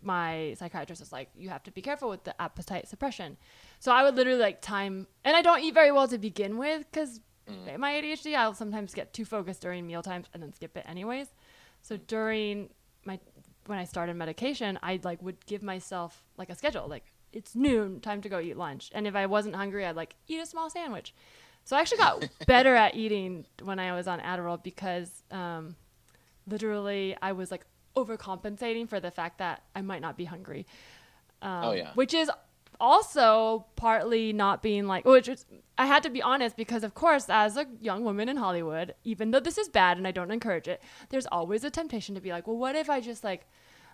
[0.01, 3.37] my psychiatrist was like, you have to be careful with the appetite suppression.
[3.79, 6.85] So I would literally like time, and I don't eat very well to begin with
[6.91, 7.19] because
[7.49, 7.77] mm.
[7.77, 11.27] my ADHD, I'll sometimes get too focused during meal times and then skip it anyways.
[11.81, 12.07] So mm.
[12.07, 12.69] during
[13.03, 13.19] my
[13.67, 17.99] when I started medication, I like would give myself like a schedule, like it's noon,
[17.99, 18.91] time to go eat lunch.
[18.93, 21.13] And if I wasn't hungry, I'd like eat a small sandwich.
[21.65, 25.75] So I actually got better at eating when I was on Adderall because um,
[26.47, 30.65] literally I was like overcompensating for the fact that I might not be hungry.
[31.41, 31.91] Um, Oh, yeah.
[31.95, 32.29] Which is
[32.79, 35.45] also partly not being like, which is,
[35.77, 39.31] I had to be honest because, of course, as a young woman in Hollywood, even
[39.31, 42.31] though this is bad and I don't encourage it, there's always a temptation to be
[42.31, 43.47] like, well, what if I just like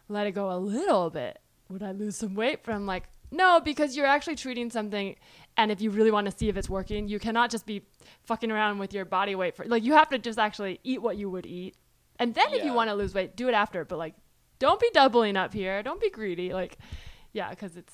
[0.10, 1.40] let it go a little bit?
[1.70, 2.60] Would I lose some weight?
[2.68, 5.16] I'm like, no, because you're actually treating something,
[5.58, 7.82] and if you really want to see if it's working, you cannot just be
[8.26, 11.18] fucking around with your body weight for like you have to just actually eat what
[11.18, 11.76] you would eat,
[12.20, 13.86] and then if you want to lose weight, do it after.
[13.86, 14.16] But like,
[14.60, 15.82] don't be doubling up here.
[15.82, 16.54] Don't be greedy.
[16.54, 16.78] Like,
[17.34, 17.94] yeah, because it's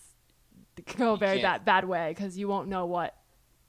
[0.78, 3.16] it can go a very bad bad way because you won't know what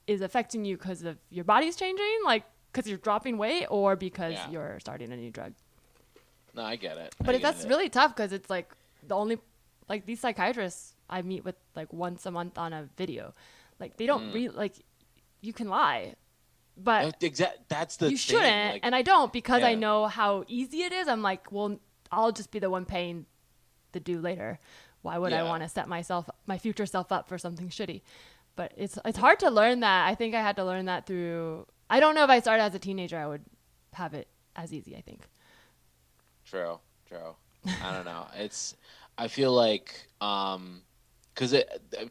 [0.07, 4.33] is affecting you because of your body's changing, like because you're dropping weight or because
[4.33, 4.49] Yeah.
[4.51, 5.53] you're starting a new drug.
[6.55, 7.15] no, I get it.
[7.19, 7.69] But I it, that's it.
[7.69, 8.71] really tough because it's like
[9.07, 9.37] the only
[9.87, 13.33] like these psychiatrists I meet with like once a month on a video,
[13.79, 14.07] like they Mm.
[14.07, 14.75] don't re like
[15.41, 16.15] you can lie,
[16.77, 17.69] but exact.
[17.69, 20.91] That's the you thing, shouldn't, like- and I don't because I know how easy it
[20.91, 21.07] is.
[21.07, 21.79] I'm like, well,
[22.11, 23.25] I'll just be the one paying
[23.91, 24.59] the due later.
[25.01, 28.01] Why would I want to set myself, my future self, up for something shitty?
[28.57, 30.07] But it's it's hard to learn that.
[30.07, 31.65] I think I had to learn that through.
[31.89, 33.45] I don't know if I started as a teenager, I would
[33.93, 34.95] have it as easy.
[34.97, 35.21] I think.
[36.45, 37.35] True, true.
[37.65, 38.27] I don't know.
[38.35, 38.75] It's.
[39.17, 40.81] I feel like, um,
[41.33, 41.67] because it,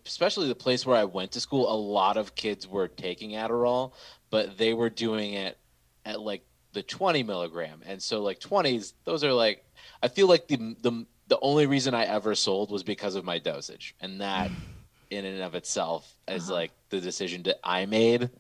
[0.07, 3.93] especially the place where I went to school, a lot of kids were taking Adderall,
[4.31, 5.59] but they were doing it
[6.05, 9.65] at like the 20 milligram, and so like 20s, those are like.
[10.03, 13.39] I feel like the the the only reason I ever sold was because of my
[13.39, 14.53] dosage, and that,
[15.11, 16.53] in and of itself, is Uh-huh.
[16.53, 18.31] like the decision that I made.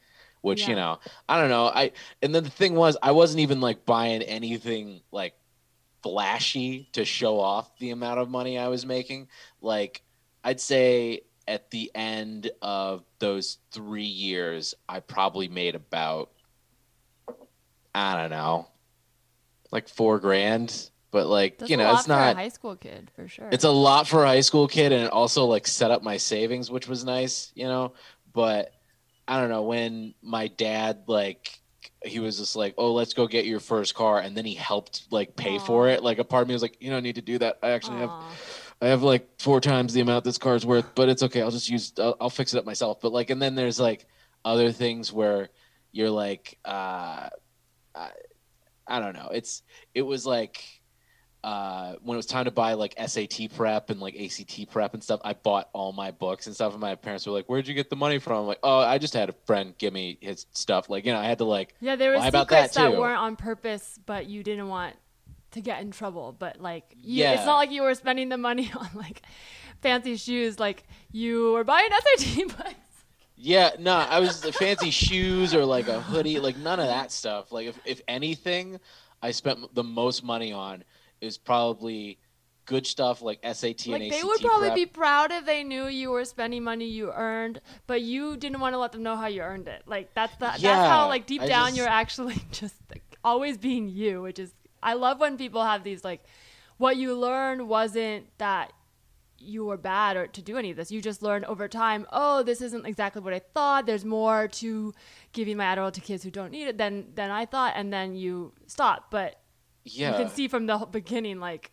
[0.40, 0.68] Which Yeah.
[0.68, 1.66] you know, I don't know.
[1.66, 5.34] I and then the thing was, I wasn't even like buying anything like
[6.02, 9.28] flashy to show off the amount of money I was making.
[9.60, 10.02] Like,
[10.44, 16.30] I'd say at the end of those three years, I probably made about,
[17.94, 18.68] I don't know,
[19.70, 20.90] like four grand.
[21.10, 22.36] But like, That's you know, it's for a not.
[22.36, 23.48] high school kid for sure.
[23.50, 26.18] It's a lot for a high school kid, and it also like set up my
[26.18, 27.94] savings, which was nice, you know.
[28.34, 28.74] But
[29.26, 31.58] I don't know when my dad like
[32.04, 35.10] he was just like, "Oh, let's go get your first car," and then he helped
[35.10, 36.02] like pay for it.
[36.02, 37.58] Like a part of me was like, "You don't need to do that.
[37.62, 38.32] I actually have Aw.
[38.80, 41.42] I have like four times the amount this car's worth, but it's okay.
[41.42, 44.06] I'll just use I'll, I'll fix it up myself." But like, and then there's like
[44.44, 45.48] other things where
[45.92, 47.28] you're like, uh,
[47.94, 48.10] I,
[48.86, 49.30] I don't know.
[49.32, 49.62] It's
[49.94, 50.78] it was like
[51.44, 55.02] uh, when it was time to buy like SAT prep and like ACT prep and
[55.02, 56.72] stuff, I bought all my books and stuff.
[56.72, 58.98] And my parents were like, "Where'd you get the money from?" I'm like, "Oh, I
[58.98, 61.74] just had a friend give me his stuff." Like, you know, I had to like,
[61.80, 64.96] Yeah, there was secrets that, that, weren't on purpose, but you didn't want
[65.58, 66.34] to get in trouble.
[66.38, 67.32] But like, you, Yeah.
[67.34, 69.22] it's not like you were spending the money on like
[69.82, 70.58] fancy shoes.
[70.58, 72.74] Like you were buying SAT books.
[73.36, 77.12] yeah, no, I was the fancy shoes or like a hoodie, like none of that
[77.12, 77.52] stuff.
[77.52, 78.80] Like, if if anything,
[79.22, 80.84] I spent the most money on
[81.20, 82.18] is probably
[82.66, 84.74] good stuff like SAT Like and they would probably prep.
[84.74, 88.74] be proud if they knew you were spending money you earned, but you didn't want
[88.74, 89.82] to let them know how you earned it.
[89.86, 93.56] Like that's the, that's how like deep I down just- you're actually just like, always
[93.56, 94.52] being you, which is
[94.82, 96.22] I love when people have these like
[96.76, 98.72] what you learned wasn't that
[99.40, 100.90] you were bad or to do any of this.
[100.90, 103.86] You just learned over time, oh, this isn't exactly what I thought.
[103.86, 104.92] There's more to
[105.32, 108.14] giving my Adderall to kids who don't need it than than I thought, and then
[108.14, 109.10] you stop.
[109.10, 109.40] But
[109.84, 111.70] yeah, you can see from the beginning like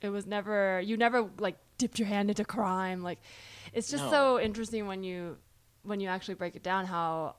[0.00, 3.02] it was never you never like dipped your hand into crime.
[3.02, 3.20] Like,
[3.72, 4.10] it's just No.
[4.10, 5.36] so interesting when you
[5.82, 7.36] when you actually break it down how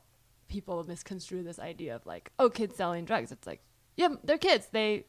[0.50, 3.32] people misconstrue this idea of like, oh, kids selling drugs.
[3.32, 3.62] It's like,
[3.96, 4.68] yeah, they're kids.
[4.72, 5.06] They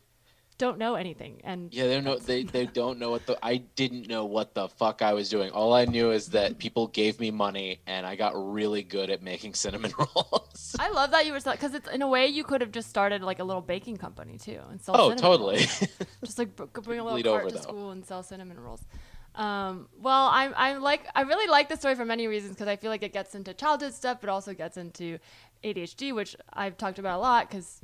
[0.56, 2.18] don't know anything, and Yeah, they don't know.
[2.18, 3.36] They they don't know what the.
[3.44, 5.50] I didn't know what the fuck I was doing.
[5.50, 9.22] All I knew is that people gave me money, and I got really good at
[9.22, 10.76] making cinnamon rolls.
[10.78, 13.22] I love that you were because it's in a way you could have just started
[13.22, 14.94] like a little baking company too and sell.
[14.96, 15.56] oh, cinnamon totally.
[15.56, 15.84] rolls.
[16.24, 17.60] Just like br- bring a little cart over, to though.
[17.60, 18.82] school and sell cinnamon rolls.
[19.34, 22.76] Um, well, I'm I'm like I really like the story for many reasons because I
[22.76, 25.18] feel like it gets into childhood stuff, but also gets into
[25.64, 27.80] ADHD, which I've talked about a lot because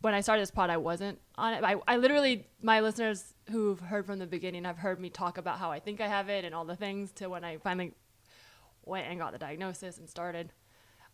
[0.00, 1.64] when I started this pod, I wasn't on it.
[1.64, 5.58] I, I literally, my listeners who've heard from the beginning have heard me talk about
[5.58, 7.92] how I think I have it and all the things to when I finally
[8.84, 10.52] went and got the diagnosis and started.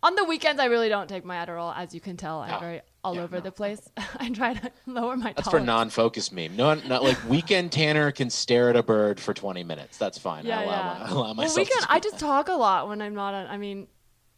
[0.02, 2.40] On the weekends, I really don't take my Adderall, as you can tell.
[2.40, 3.88] I'm very all Yeah, over no, the place.
[4.18, 6.54] I try to lower my That's for non-focus meme.
[6.54, 9.96] No, not like weekend Tanner can stare at a bird for 20 minutes.
[9.96, 10.44] That's fine.
[10.44, 10.82] Yeah, I allow, yeah.
[10.82, 13.46] My, I allow well, weekend, I just talk a lot when I'm not on.
[13.46, 13.88] I mean,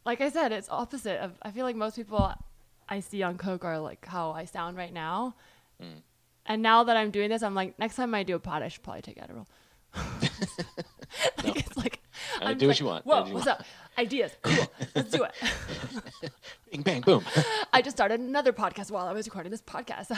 [0.06, 1.32] like I said, it's opposite of.
[1.42, 2.32] I feel like most people
[2.88, 5.34] I see on Coke are like how I sound right now.
[5.82, 6.02] Mm.
[6.46, 8.68] And now that I'm doing this, I'm like, next time I do a pod, I
[8.68, 9.46] should probably take Adderall.
[11.44, 12.00] like, It's like,
[12.40, 13.06] Do what like, you want.
[13.06, 13.66] Whoa, you what's want." up?
[13.98, 14.66] Ideas, cool.
[14.94, 15.32] Let's do it.
[16.70, 17.24] Bing bang boom.
[17.72, 20.12] I just started another podcast while I was recording this podcast.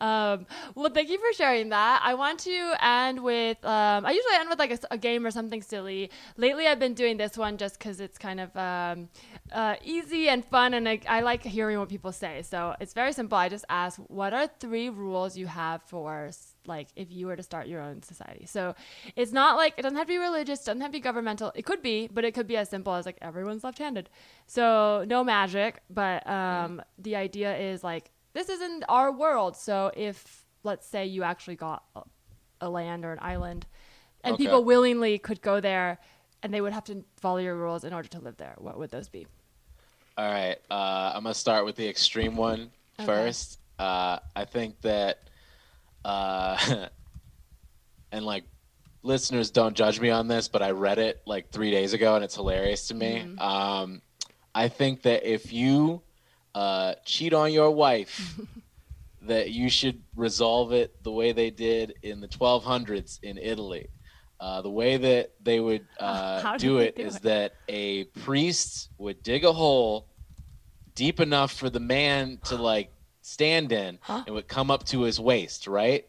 [0.00, 0.46] um,
[0.76, 2.00] well, thank you for sharing that.
[2.04, 5.62] I want to end with, um, I usually end with like a game or something
[5.62, 6.10] silly.
[6.36, 9.08] Lately, I've been doing this one just because it's kind of um,
[9.50, 12.42] uh, easy and fun, and I, I like hearing what people say.
[12.42, 13.36] So it's very simple.
[13.36, 16.30] I just ask, what are three rules you have for
[16.66, 18.46] like if you were to start your own society?
[18.46, 18.74] So
[19.16, 21.52] it's not like it doesn't have to be religious, doesn't have to be governmental.
[21.54, 24.08] It could be, but it could be as simple as like everyone's left-handed.
[24.46, 29.56] So no magic, but um, the idea is like this isn't our world.
[29.56, 32.02] So if let's say you actually got a,
[32.62, 33.66] a land or an island,
[34.24, 34.44] and Okay.
[34.44, 35.98] people willingly could go there,
[36.42, 38.90] and they would have to follow your rules in order to live there, what would
[38.90, 39.26] those be?
[40.16, 40.56] All right.
[40.70, 43.06] Uh, I'm gonna start with the extreme one Okay.
[43.06, 43.58] first.
[43.78, 45.30] Uh, I think that,
[46.04, 46.86] uh,
[48.12, 48.44] and like,
[49.02, 52.24] listeners don't judge me on this, but I read it like three days ago, and
[52.24, 53.24] it's hilarious to me.
[53.24, 53.38] Mm-hmm.
[53.38, 54.02] Um,
[54.54, 56.02] I think that if you
[56.54, 58.38] uh, cheat on your wife,
[59.22, 63.88] that you should resolve it the way they did in the 1200s in Italy.
[64.40, 67.22] Uh, the way that they would uh, do it do is it?
[67.22, 70.08] that a priest would dig a hole
[70.94, 72.92] deep enough for the man to like
[73.22, 74.24] stand in Huh?
[74.26, 76.04] and would come up to his waist, right?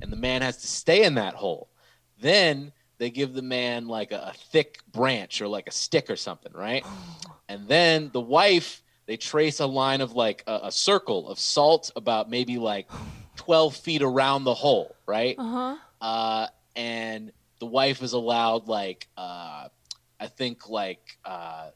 [0.00, 1.68] And the man has to stay in that hole.
[2.20, 6.16] Then they give the man like a, a thick branch or like a stick or
[6.16, 6.84] something, right?
[7.48, 11.90] And then the wife, they trace a line of like a, a circle of salt
[11.96, 12.88] about maybe like
[13.36, 15.34] 12 feet around the hole, right?
[15.38, 15.76] Uh huh.
[16.00, 16.46] uh,
[16.76, 19.68] and the wife is allowed like uh,
[20.18, 21.70] I think like uh,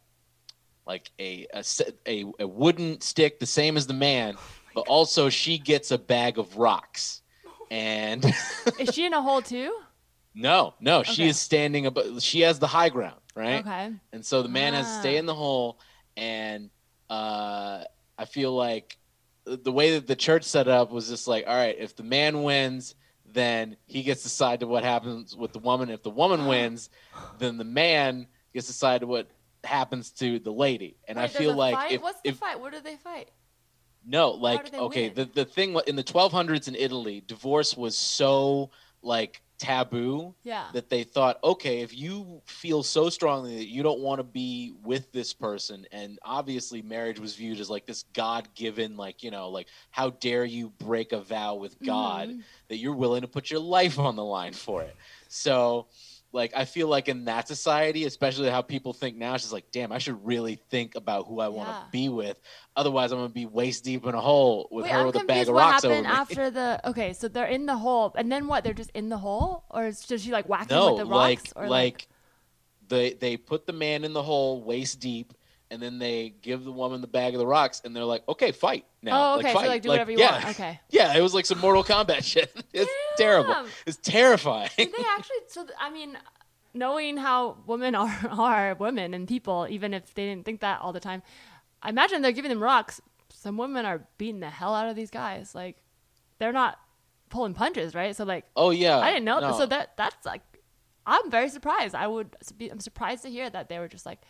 [0.86, 1.64] like a, a
[2.06, 4.36] a a wooden stick, the same as the man,
[4.76, 7.22] but also she gets a bag of rocks.
[7.70, 8.24] And
[8.78, 9.74] Is she in a hole too?
[10.34, 12.22] no, no, she is standing above.
[12.22, 13.60] She has the high ground, right?
[13.66, 13.92] Okay.
[14.12, 15.18] And so the man has to stay Ah.
[15.18, 15.80] in the hole,
[16.16, 16.70] and
[17.10, 17.82] uh,
[18.18, 18.98] I feel like
[19.46, 22.42] the way that the church set up was just like, all right, if the man
[22.42, 25.88] wins, then he gets to decide to what happens with the woman.
[25.88, 26.90] If the woman wins,
[27.38, 29.28] then the man gets to decide what
[29.64, 30.96] happens to the lady.
[31.08, 31.92] And I Wait, there's feel like fight?
[31.92, 32.60] if, what's the if fight?
[32.60, 33.30] What do they fight?
[34.06, 35.14] No, like okay, win?
[35.14, 38.70] the the thing in the 1200s in Italy, divorce was so
[39.02, 40.72] like taboo Yeah.
[40.72, 44.72] that they thought, okay, if you feel so strongly that you don't want to be
[44.82, 49.30] with this person, and obviously marriage was viewed as like this God given, like, you
[49.30, 52.44] know, like, how dare you break a vow with God Mhm.
[52.68, 54.96] that you're willing to put your life on the line for it.
[55.28, 55.88] So,
[56.36, 59.90] like, I feel like in that society, especially how people think now, she's like, damn,
[59.90, 61.90] I should really think about who I want to Yeah.
[61.90, 62.38] be with.
[62.76, 65.16] Otherwise, I'm going to be waist deep in a hole with Wait, her I'm with
[65.16, 66.12] a bag of What rocks over happened me.
[66.12, 66.80] after the?
[66.84, 68.62] Okay, so they're in the hole, and then what?
[68.62, 71.38] They're just in the hole, or is, does she like whack No, with the like
[71.40, 71.52] rocks?
[71.56, 72.08] or like
[72.86, 75.32] they they put the man in the hole waist deep,
[75.70, 78.52] and then they give the woman the bag of the rocks, and they're like, okay,
[78.52, 79.34] fight now.
[79.34, 79.68] Oh, okay, like, so, fight.
[79.68, 80.32] like, do whatever you yeah.
[80.32, 80.48] want.
[80.50, 80.80] Okay.
[80.90, 82.50] Yeah, it was like some Mortal Kombat shit.
[82.72, 83.54] It's terrible.
[83.86, 84.70] It's terrifying.
[84.76, 85.36] Did they actually?
[85.48, 86.16] So I mean,
[86.74, 90.92] knowing how women are are women and people, even if they didn't think that all
[90.92, 91.22] the time,
[91.82, 93.00] I imagine they're giving them rocks.
[93.32, 95.54] Some women are beating the hell out of these guys.
[95.54, 95.76] Like,
[96.38, 96.78] they're not
[97.28, 98.14] pulling punches, right?
[98.14, 99.40] So like, oh yeah, I didn't know.
[99.40, 99.58] no.
[99.58, 100.42] So that that's like,
[101.06, 101.94] I'm very surprised.
[101.94, 102.70] I would be.
[102.70, 104.20] I'm surprised to hear that they were just like,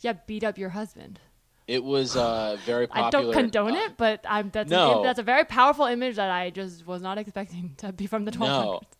[0.00, 1.20] yeah, beat up your husband.
[1.66, 5.02] it was uh, very I don't condone uh, it, but I'm that's no.
[5.02, 8.32] that's a very powerful image that I just was not expecting to be from the
[8.32, 8.38] 1200s.
[8.38, 8.80] No.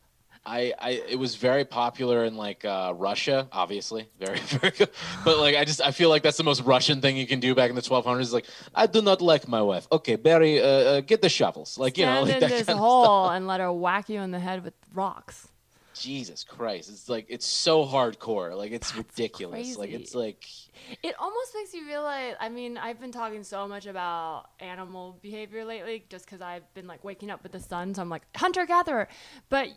[0.47, 4.91] I, I it was very popular in like uh, Russia, obviously, very very good.
[5.25, 7.55] But like I just I feel like that's the most Russian thing you can do
[7.55, 8.33] back in the 1200s.
[8.33, 9.89] Like I do not like my wife.
[9.91, 11.79] Okay, Barry, uh, uh, get the shovels.
[11.79, 14.65] Like you know, like in this hole and let her whack you in the head
[14.65, 15.49] with rocks.
[15.95, 18.57] Jesus Christ, it's like it's so hardcore.
[18.57, 19.79] Like it's ridiculous.
[19.79, 20.45] Like it's like
[21.03, 22.35] It almost makes you realize.
[22.41, 26.87] I mean, I've been talking so much about animal behavior lately, just because I've been
[26.87, 29.09] like waking up with the sun, so I'm like hunter gatherer.
[29.49, 29.69] But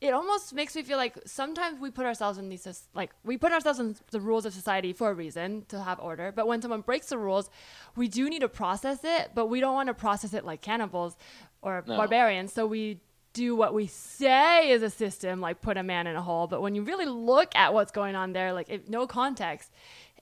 [0.00, 3.52] it almost makes me feel like sometimes we put ourselves in these like we put
[3.52, 6.30] ourselves in the rules of society for a reason to have order.
[6.30, 7.50] But when someone breaks the rules,
[7.96, 11.16] we do need to process it, but we don't want to process it like cannibals
[11.62, 11.96] or No.
[11.96, 12.52] barbarians.
[12.52, 13.00] So we
[13.34, 16.46] do what we say is a system, like put a man in a hole.
[16.46, 19.70] But when you really look at what's going on there, like if, no context,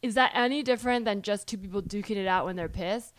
[0.02, 3.14] is that any different than just two people duking it out when they're pissed?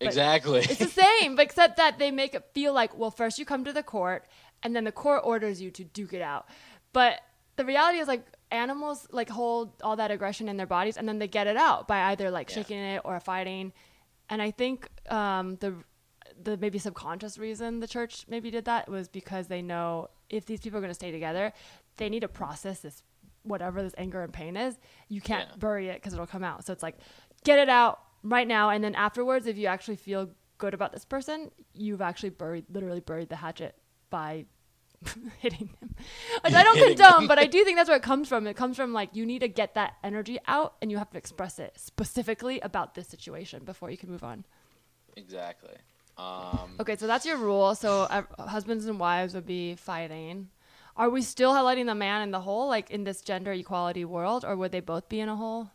[0.00, 0.60] But exactly.
[0.60, 3.64] It's the same, but except that they make it feel like, well, first you come
[3.64, 4.26] to the court,
[4.64, 6.48] and then the court orders you to duke it out.
[6.92, 7.20] But
[7.56, 11.18] the reality is, like, animals like hold all that aggression in their bodies, and then
[11.18, 12.54] they get it out by either like Yeah.
[12.56, 13.72] shaking it or fighting.
[14.30, 15.74] And I think um, the
[16.42, 20.60] the maybe subconscious reason the church maybe did that was because they know if these
[20.60, 21.52] people are going to stay together,
[21.96, 23.02] they need to process this
[23.42, 24.78] whatever this anger and pain is.
[25.08, 25.56] You can't Yeah.
[25.56, 26.64] bury it because it'll come out.
[26.64, 26.96] So it's like
[27.44, 31.04] get it out right now, and then afterwards, if you actually feel good about this
[31.04, 33.74] person, you've actually buried literally buried the hatchet
[34.10, 34.46] by
[35.40, 35.94] hitting them.
[36.42, 37.28] Which I don't condone, him.
[37.28, 38.46] but I do think that's where it comes from.
[38.46, 41.18] It comes from like you need to get that energy out, and you have to
[41.18, 44.44] express it specifically about this situation before you can move on.
[45.16, 45.74] exactly.
[46.16, 47.74] Um, Okay, so that's your rule.
[47.74, 50.48] So uh, husbands and wives would be fighting.
[50.96, 54.44] Are we still highlighting the man in the hole, like in this gender equality world,
[54.44, 55.70] or would they both be in a hole?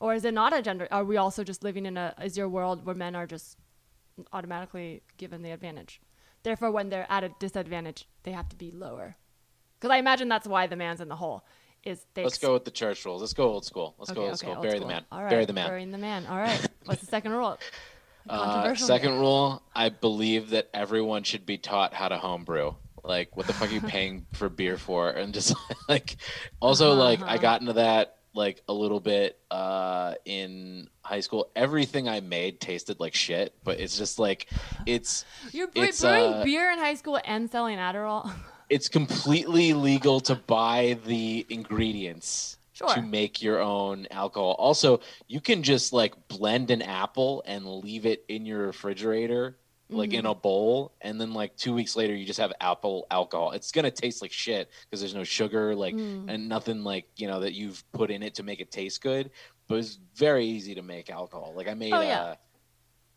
[0.00, 0.88] Or is it not a gender?
[0.90, 3.56] Are we also just living in a is your world where men are just
[4.32, 6.00] automatically given the advantage?
[6.42, 9.16] Therefore, when they're at a disadvantage, they have to be lower.
[9.78, 11.44] Because I imagine that's why the man's in the hole.
[11.84, 13.20] Is they let's ex- go with the church rules.
[13.22, 13.94] Let's go old school.
[13.98, 14.54] Let's go old okay, school.
[14.54, 14.88] old Bury school.
[14.88, 15.04] the man.
[15.12, 15.68] All right, Bury the man.
[15.68, 16.26] Burying the man.
[16.26, 16.68] All right.
[16.84, 17.58] What's the second rule?
[18.28, 22.72] Uh, second rule, I believe that everyone should be taught how to homebrew.
[23.04, 25.10] Like, what the fuck are you paying for beer for?
[25.10, 25.54] And just
[25.88, 26.16] like,
[26.60, 27.38] also like, I Uh-huh.
[27.38, 31.50] got into that like a little bit uh, in high school.
[31.54, 34.46] Everything I made tasted like shit, but it's just like,
[34.86, 38.32] it's You're It's, brewing uh, beer in high school and selling Adderall.
[38.70, 42.88] it's completely legal to buy the ingredients Sure.
[42.94, 44.52] to make your own alcohol.
[44.58, 49.58] Also, you can just like blend an apple and leave it in your refrigerator,
[49.90, 50.18] like Mm-hmm.
[50.20, 53.50] in a bowl, and then like two weeks later, you just have apple alcohol.
[53.52, 56.30] It's gonna taste like shit because there's no sugar, like, Mm.
[56.30, 59.30] and nothing like you know that you've put in it to make it taste good.
[59.68, 61.52] But it's very easy to make alcohol.
[61.54, 62.20] Like I made, Oh, yeah.
[62.22, 62.34] uh,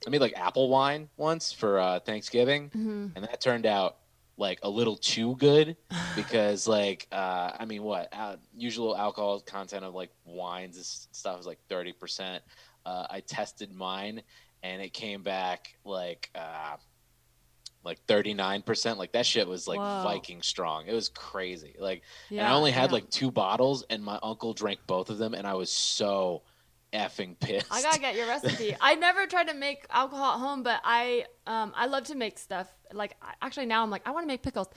[0.06, 3.08] I made like apple wine once for uh, Thanksgiving, Mm-hmm.
[3.16, 3.98] and that turned out
[4.38, 5.78] like a little too good
[6.16, 11.40] because like uh i mean what uh, usual alcohol content of like wines and stuff
[11.40, 12.40] is like 30%
[12.86, 14.22] uh i tested mine
[14.64, 16.76] and it came back like uh
[17.84, 20.04] like 39% like that shit was like Whoa.
[20.04, 22.96] viking strong it was crazy like and i only had yeah.
[22.96, 26.42] like two bottles and my uncle drank both of them and i was so
[26.94, 28.76] effing pissed I gotta get your recipe.
[28.80, 32.38] I never tried to make alcohol at home, but I um I love to make
[32.38, 32.68] stuff.
[32.94, 34.68] Like actually now I'm like I want to make pickles,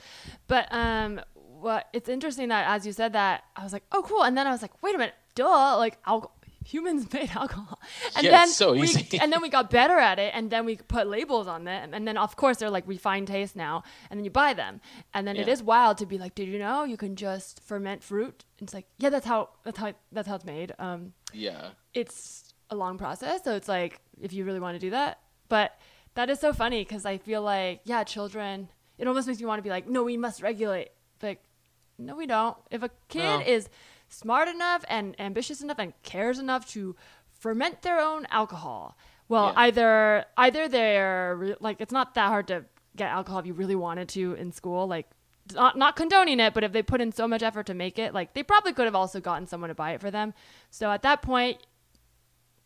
[0.47, 4.23] but um what it's interesting that as you said that I was like oh cool,
[4.23, 6.35] and then I was like wait a minute, duh, like alcohol.
[6.69, 7.79] Humans made alcohol,
[8.15, 9.19] and Yeah, then it's so we, easy.
[9.21, 12.07] and then we got better at it, and then we put labels on them, and
[12.07, 14.79] then of course they're like refined taste now, and then you buy them,
[15.13, 15.53] and then it Yeah.
[15.53, 18.45] is wild to be like, did you know you can just ferment fruit?
[18.59, 20.73] It's like yeah, that's how that's how that's how it's made.
[20.79, 23.43] Um, yeah it's a long process.
[23.43, 25.19] So it's like if you really want to do that.
[25.47, 25.75] But
[26.13, 29.57] that is so funny because I feel like, yeah, children, it almost makes me want
[29.59, 30.89] to be like, no, we must regulate.
[31.17, 31.37] But
[31.97, 32.55] no, we don't.
[32.69, 33.41] If a kid No.
[33.41, 33.69] is
[34.09, 36.95] smart enough and ambitious enough and cares enough to
[37.31, 38.97] ferment their own alcohol,
[39.27, 39.59] well, Yeah.
[39.61, 44.09] either either they're like it's not that hard to get alcohol if you really wanted
[44.09, 45.07] to in school, like
[45.53, 48.13] not not condoning it, but if they put in so much effort to make it,
[48.13, 50.33] like they probably could have also gotten someone to buy it for them.
[50.69, 51.59] So at that point,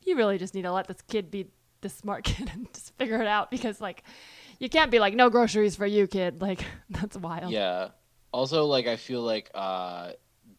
[0.03, 1.47] you really just need to let this kid be
[1.81, 4.03] the smart kid and just figure it out because like
[4.59, 7.89] you can't be like no groceries for you kid like that's wild Yeah.
[8.31, 10.13] Also, like I feel like uh,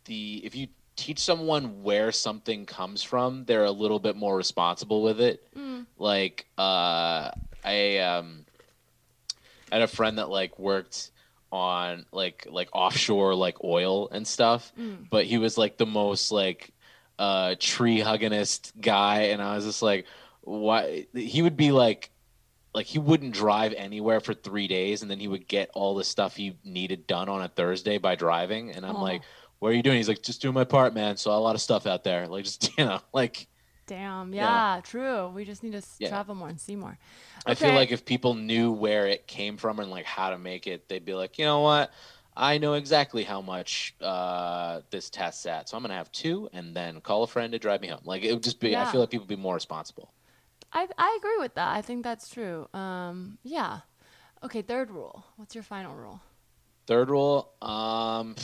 [0.05, 5.02] the if you teach someone where something comes from, they're a little bit more responsible
[5.02, 5.46] with it.
[5.96, 7.30] Like uh,
[7.64, 8.44] I um,
[9.70, 11.11] I had a friend that like worked
[11.52, 14.72] on like like offshore like oil and stuff,
[15.11, 16.70] but he was like the most like
[17.18, 20.07] uh tree huggingest guy, and I was just like,
[20.42, 21.07] why?
[21.14, 22.11] He would be like
[22.74, 26.02] like he wouldn't drive anywhere for three days, and then he would get all the
[26.05, 28.72] stuff he needed done on a Thursday by driving.
[28.72, 29.02] And I'm Oh.
[29.02, 29.22] like,
[29.59, 31.16] "What are you doing?" He's like, "Just doing my part, man.
[31.16, 32.26] Saw a lot of stuff out there.
[32.28, 33.46] Like, just you know, like."
[33.86, 34.32] Damn.
[34.32, 34.76] Yeah.
[34.76, 35.28] Yeah, true.
[35.28, 36.09] We just need to Yeah.
[36.09, 36.96] travel more and see more.
[37.44, 40.66] I feel like if people knew where it came from and like how to make
[40.66, 41.92] it, they'd be like, you know what?
[42.34, 46.74] I know exactly how much uh, this test's at, so I'm gonna have two, and
[46.74, 48.00] then call a friend to drive me home.
[48.05, 48.70] Like it would just be.
[48.70, 48.88] yeah.
[48.88, 50.12] I feel like people would be more responsible.
[50.72, 51.76] I I agree with that.
[51.76, 52.66] I think that's true.
[52.72, 53.80] Um, yeah.
[54.42, 55.24] Okay, third rule.
[55.36, 56.20] What's your final rule?
[56.86, 58.34] Third rule, um,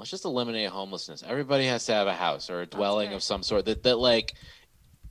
[0.00, 1.22] let's just eliminate homelessness.
[1.26, 4.34] Everybody has to have a house or a dwelling of some sort that that like,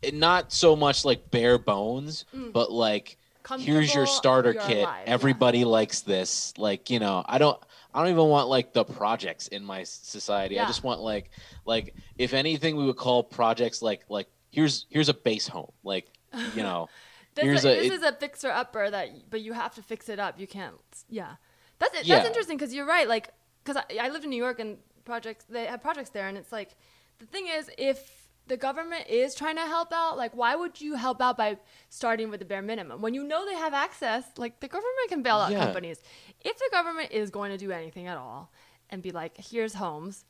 [0.01, 2.51] it, not so much like bare bones, Mm.
[2.51, 3.17] but like
[3.59, 4.79] here's your starter kit.
[4.83, 5.13] alive, yeah.
[5.13, 6.53] Everybody likes this.
[6.57, 7.57] Like you know, I don't.
[7.91, 10.59] I don't even want like the projects in my society.
[10.59, 11.31] I just want like
[11.65, 15.71] like if anything, we would call projects like like here's here's a base home.
[15.83, 16.07] Like
[16.55, 16.89] you know.
[17.35, 19.81] This, Here's is, a- this it- is a fixer upper that, but you have to
[19.83, 20.39] fix it up.
[20.39, 20.75] You can't.
[21.09, 21.35] Yeah,
[21.77, 22.25] that's that's Yeah.
[22.25, 23.07] interesting because you're right.
[23.07, 23.29] Like,
[23.69, 26.51] because I, I lived in New York and projects they have projects there, and it's
[26.51, 26.75] like
[27.19, 30.95] the thing is if the government is trying to help out, like why would you
[30.95, 31.57] help out by
[31.89, 34.23] starting with the bare minimum when you know they have access?
[34.37, 35.65] Like the government can bail out Yeah.
[35.65, 36.01] companies.
[36.41, 38.51] If the government is going to do anything at all
[38.89, 40.25] and be like, here's homes,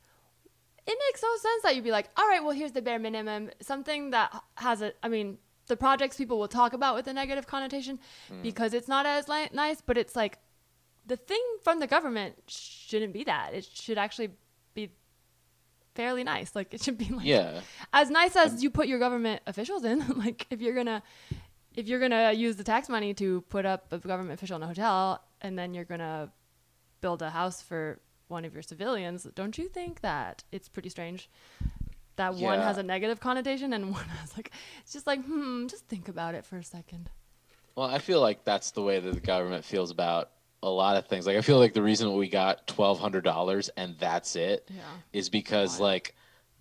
[0.85, 3.51] it makes no sense that you'd be like, all right, well, here's the bare minimum,
[3.61, 5.37] something that has a, I mean,
[5.67, 8.41] the projects people will talk about with a negative connotation mm.
[8.41, 10.39] because it's not as li- nice, but it's like
[11.09, 13.53] the thing from the government shouldn't be that.
[13.53, 14.29] It should actually
[14.73, 14.91] be
[15.95, 16.55] fairly nice.
[16.55, 17.61] Like it should be like Yeah.
[17.91, 19.99] as nice as you put your government officials in.
[20.25, 21.03] like if you're gonna
[21.75, 24.67] if you're gonna use the tax money to put up a government official in a
[24.67, 26.31] hotel and then you're gonna
[27.01, 31.29] build a house for one of your civilians, don't you think that it's pretty strange
[32.17, 34.51] that one has a negative connotation and one has like
[34.81, 37.09] it's just like hmm, just think about it for a second.
[37.75, 40.31] Well, I feel like that's the way that the government feels about
[40.61, 41.25] a lot of things.
[41.25, 44.69] Like I feel like the reason we got twelve hundred dollars and that's it
[45.13, 45.31] is Yeah.
[45.31, 45.85] because Why?
[45.87, 46.15] like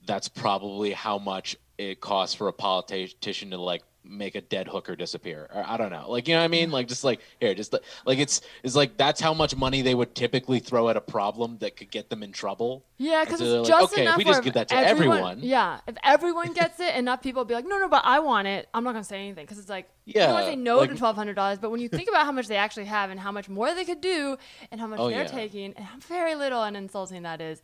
[0.07, 4.97] that's probably how much it costs for a politician to like make a dead hooker
[4.97, 5.49] disappear.
[5.55, 6.11] Or I don't know.
[6.11, 6.71] Like you know what I mean?
[6.71, 9.95] Like just like here, just like, like it's it's like that's how much money they
[9.95, 12.85] would typically throw at a problem that could get them in trouble.
[12.97, 14.75] Yeah, because so they're it's like, just okay, if enough we just give that to
[14.77, 18.03] everyone, everyone- Yeah, if everyone gets it, enough people will be like, no, no, but
[18.05, 18.69] I want it.
[18.75, 20.79] I'm not gonna say anything because it's like, yeah, you don't want to say no
[20.79, 23.11] like- to twelve hundred dollars, but when you think about how much they actually have
[23.11, 24.37] and how much more they could do
[24.73, 25.29] and how much Oh, they're yeah.
[25.29, 27.63] taking and how very little and insulting that is.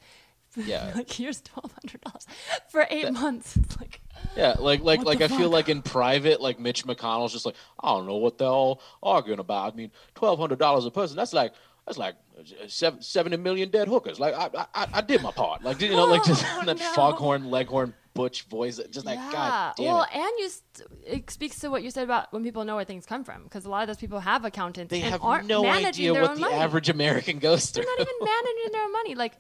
[0.57, 0.93] Yeah.
[0.97, 2.27] like here's twelve hundred dollars
[2.69, 3.57] for eight months.
[3.65, 4.01] It's like,
[4.37, 7.89] Yeah, like like like I feel like in private, like Mitch McConnell's just like I
[7.93, 9.73] don't know what they're all arguing about.
[9.73, 11.17] I mean, twelve hundred dollars a person.
[11.17, 11.53] That's like
[11.87, 14.19] that's like uh, seven, seventy million dead hookers.
[14.21, 15.63] Like I I, I did my part.
[15.63, 16.93] Like you know, like oh, just Oh, that no.
[16.95, 18.81] foghorn leghorn butch voice.
[18.91, 19.33] Just like yeah.
[19.33, 20.17] God damn well, it.
[20.17, 23.05] and you, st- it speaks to what you said about when people know where things
[23.07, 26.13] come from because a lot of those people have accountants They and have no idea
[26.15, 26.55] what the money.
[26.55, 27.85] average American goes through.
[27.85, 29.15] they're not even managing their own money.
[29.17, 29.35] Like,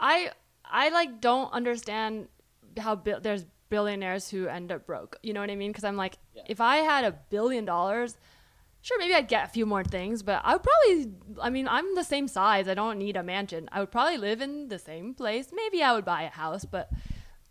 [0.00, 0.30] I
[0.70, 2.28] I like don't understand
[2.78, 5.16] how bi- there's billionaires who end up broke.
[5.22, 5.70] You know what I mean?
[5.70, 6.42] Because I'm like, Yeah.
[6.46, 8.16] if I had a billion dollars,
[8.82, 11.12] sure, maybe I'd get a few more things, but I would probably.
[11.42, 12.68] I mean, I'm the same size.
[12.68, 13.68] I don't need a mansion.
[13.72, 15.48] I would probably live in the same place.
[15.52, 16.90] Maybe I would buy a house, but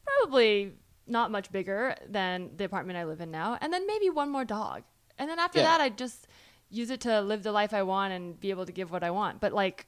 [0.06, 0.74] probably
[1.08, 3.58] not much bigger than the apartment I live in now.
[3.62, 4.84] And then maybe one more dog.
[5.18, 5.66] And then after Yeah.
[5.66, 6.28] that, I'd just
[6.70, 9.12] use it to live the life I want and be able to give what I
[9.12, 9.40] want.
[9.40, 9.88] But like,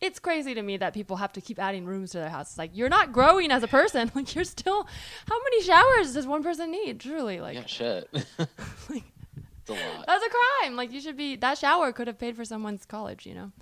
[0.00, 2.50] it's crazy to me that people have to keep adding rooms to their house.
[2.50, 4.10] It's like you're not growing as a person.
[4.18, 4.86] Like you're still.
[5.28, 6.98] How many showers does one person need?
[6.98, 8.08] Truly, like, yeah, shit.
[8.12, 8.24] like
[8.88, 10.06] it's a lot.
[10.06, 10.76] that's a crime.
[10.76, 11.36] Like you should be.
[11.36, 13.26] That shower could have paid for someone's college.
[13.26, 13.52] You know.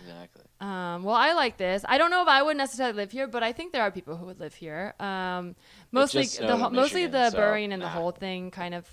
[0.00, 0.42] Exactly.
[0.60, 1.84] Um, well, I like this.
[1.88, 4.16] I don't know if I would necessarily live here, but I think there are people
[4.16, 4.94] who would live here.
[4.98, 5.54] Um,
[5.92, 8.88] mostly the ho- mostly the so, burying and the whole thing kind of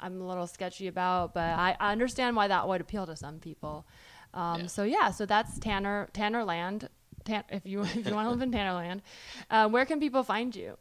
[0.00, 3.38] I'm a little sketchy about, but I, I understand why that would appeal to some
[3.38, 3.86] people.
[4.34, 4.66] Um, Yeah.
[4.66, 6.88] So yeah, so that's Tanner Tanner Land.
[7.24, 9.00] Tan- if you if you want to live in Tannerland,
[9.50, 10.76] uh, where can people find you?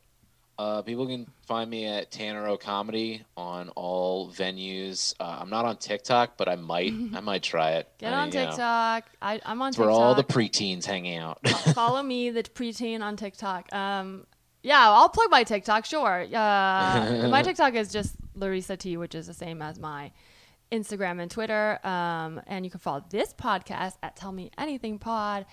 [0.58, 5.14] Uh, people can find me at Tanner O Comedy on all venues.
[5.18, 6.92] Uh, I'm not on TikTok, but I might.
[7.16, 7.90] I might try it.
[7.98, 9.04] Get I on mean, you know, TikTok.
[9.22, 9.90] I, I'm on it's TikTok.
[9.90, 11.40] where all the preteens hang out.
[11.74, 13.74] follow me, the preteen on TikTok.
[13.74, 14.28] Um,
[14.62, 15.86] yeah, I'll plug my TikTok.
[15.86, 16.24] Sure.
[16.24, 20.12] Uh, my TikTok is just Larissa T, which is the same as my
[20.72, 21.80] Instagram and Twitter.
[21.84, 25.46] Um, and you can follow this podcast at Tell Me Anything Pod.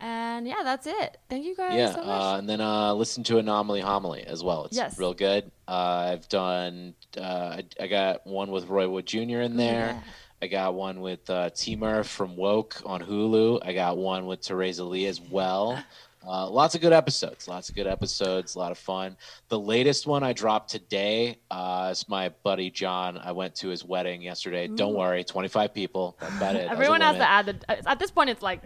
[0.00, 1.18] And yeah, that's it.
[1.28, 2.06] Thank you guys yeah, so much.
[2.22, 4.66] uh, and then uh, listen to Anomaly Homily as well.
[4.66, 4.96] It's Yes.
[4.98, 5.50] real good.
[5.66, 6.94] Uh, I've done.
[7.16, 7.22] Uh,
[7.58, 9.40] I, I got one with Roy Wood Jr.
[9.40, 10.00] in there.
[10.00, 10.00] Yeah.
[10.40, 13.58] I got one with uh, T Murph from Woke on Hulu.
[13.66, 15.82] I got one with Teresa Lee as well.
[16.26, 17.48] Uh, lots of good episodes.
[17.48, 18.54] Lots of good episodes.
[18.54, 19.16] A lot of fun.
[19.48, 23.18] The latest one I dropped today uh, is my buddy John.
[23.18, 24.68] I went to his wedding yesterday.
[24.68, 26.16] Don't worry, 25 people.
[26.20, 26.68] That's about it.
[26.68, 27.88] That was a Everyone has to add the.
[27.88, 28.62] At this point, it's like,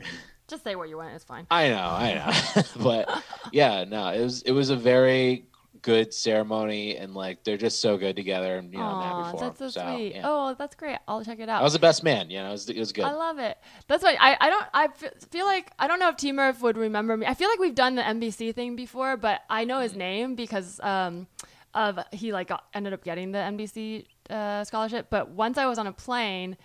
[0.49, 1.15] just say where you went.
[1.15, 1.47] It's fine.
[1.51, 2.63] I know, I know.
[2.83, 3.23] but
[3.53, 5.47] yeah, no, it was it was a very
[5.83, 9.41] good ceremony, and like they're just so good together, and you know, I'm happy for
[9.41, 9.97] that's so them.
[9.97, 10.15] sweet.
[10.15, 10.23] yeah.
[10.25, 10.99] Oh, that's great.
[11.09, 11.61] I'll check it out.
[11.61, 12.31] I was the best man.
[12.31, 13.05] You know, it was, it was good.
[13.05, 13.59] I love it.
[13.89, 14.89] That's why I, I don't I
[15.31, 17.27] feel like I don't know if T Murph would remember me.
[17.27, 19.83] I feel like we've done the NBC thing before, but I know Mm.
[19.83, 21.27] his name because um
[21.75, 25.07] of he like got, ended up getting the NBC uh, scholarship.
[25.11, 26.57] But once I was on a plane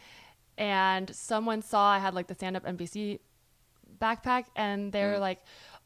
[0.58, 3.20] and someone saw I had like the stand up NBC
[4.00, 5.12] backpack and they Mm.
[5.14, 5.42] were like,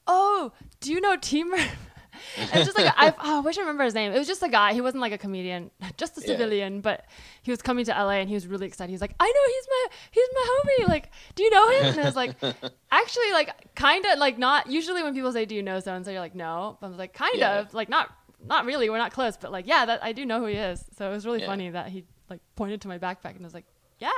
[0.08, 1.76] "Oh, do you know T Murph?"
[2.38, 4.12] it's just like I, oh, I wish I remember his name.
[4.12, 4.74] It was just a guy.
[4.74, 6.28] He wasn't like a comedian, just a Yeah.
[6.28, 6.82] civilian.
[6.82, 7.06] But
[7.42, 8.90] he was coming to LA and he was really excited.
[8.90, 10.48] He was like, "I know he's my he's my
[10.86, 10.90] homie.
[10.90, 12.36] Like, do you know him?" And I was like,
[12.92, 14.68] "Actually, like, kind of like not.
[14.68, 16.90] Usually when people say, "Do you know so and so?" You're like, "No." But I
[16.90, 17.60] was like, "Kind Yeah.
[17.60, 17.74] of.
[17.74, 18.10] Like, not
[18.46, 18.90] not really.
[18.90, 21.14] We're not close, but like, yeah, that I do know who he is." So it
[21.14, 21.48] was really Yeah.
[21.48, 23.66] funny that he like pointed to my backpack and was like,
[24.00, 24.10] "Yeah,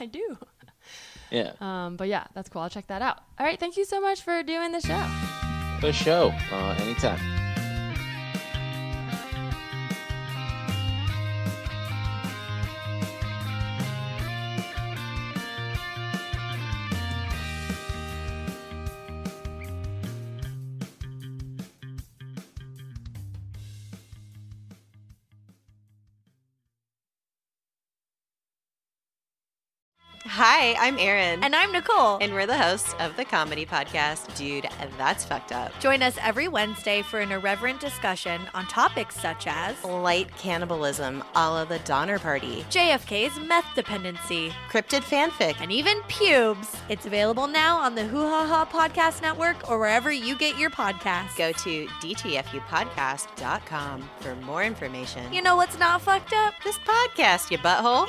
[0.00, 0.38] I do."
[1.30, 2.60] yeah, Um, but yeah, that's cool.
[2.62, 3.18] I'll check that out.
[3.38, 5.51] All right, thank you so much for doing the show.
[5.82, 7.18] The show uh, anytime.
[30.44, 31.44] Hi, I'm Erin.
[31.44, 32.18] And I'm Nicole.
[32.20, 34.66] and we're the hosts of the comedy podcast, Dude,
[34.98, 35.70] That's Fucked Up.
[35.78, 41.48] Join us every Wednesday for an irreverent discussion on topics such as Light cannibalism a
[41.48, 46.74] la the Donner Party, JFK's meth dependency cryptid fanfic, and even pubes.
[46.88, 50.70] It's available now on the Hoo Ha Ha Podcast Network or wherever you get your
[50.70, 51.36] podcasts.
[51.36, 55.32] go to dtfupodcast.com for more information.
[55.32, 56.54] You know what's not fucked up?
[56.64, 58.08] this podcast, you butthole.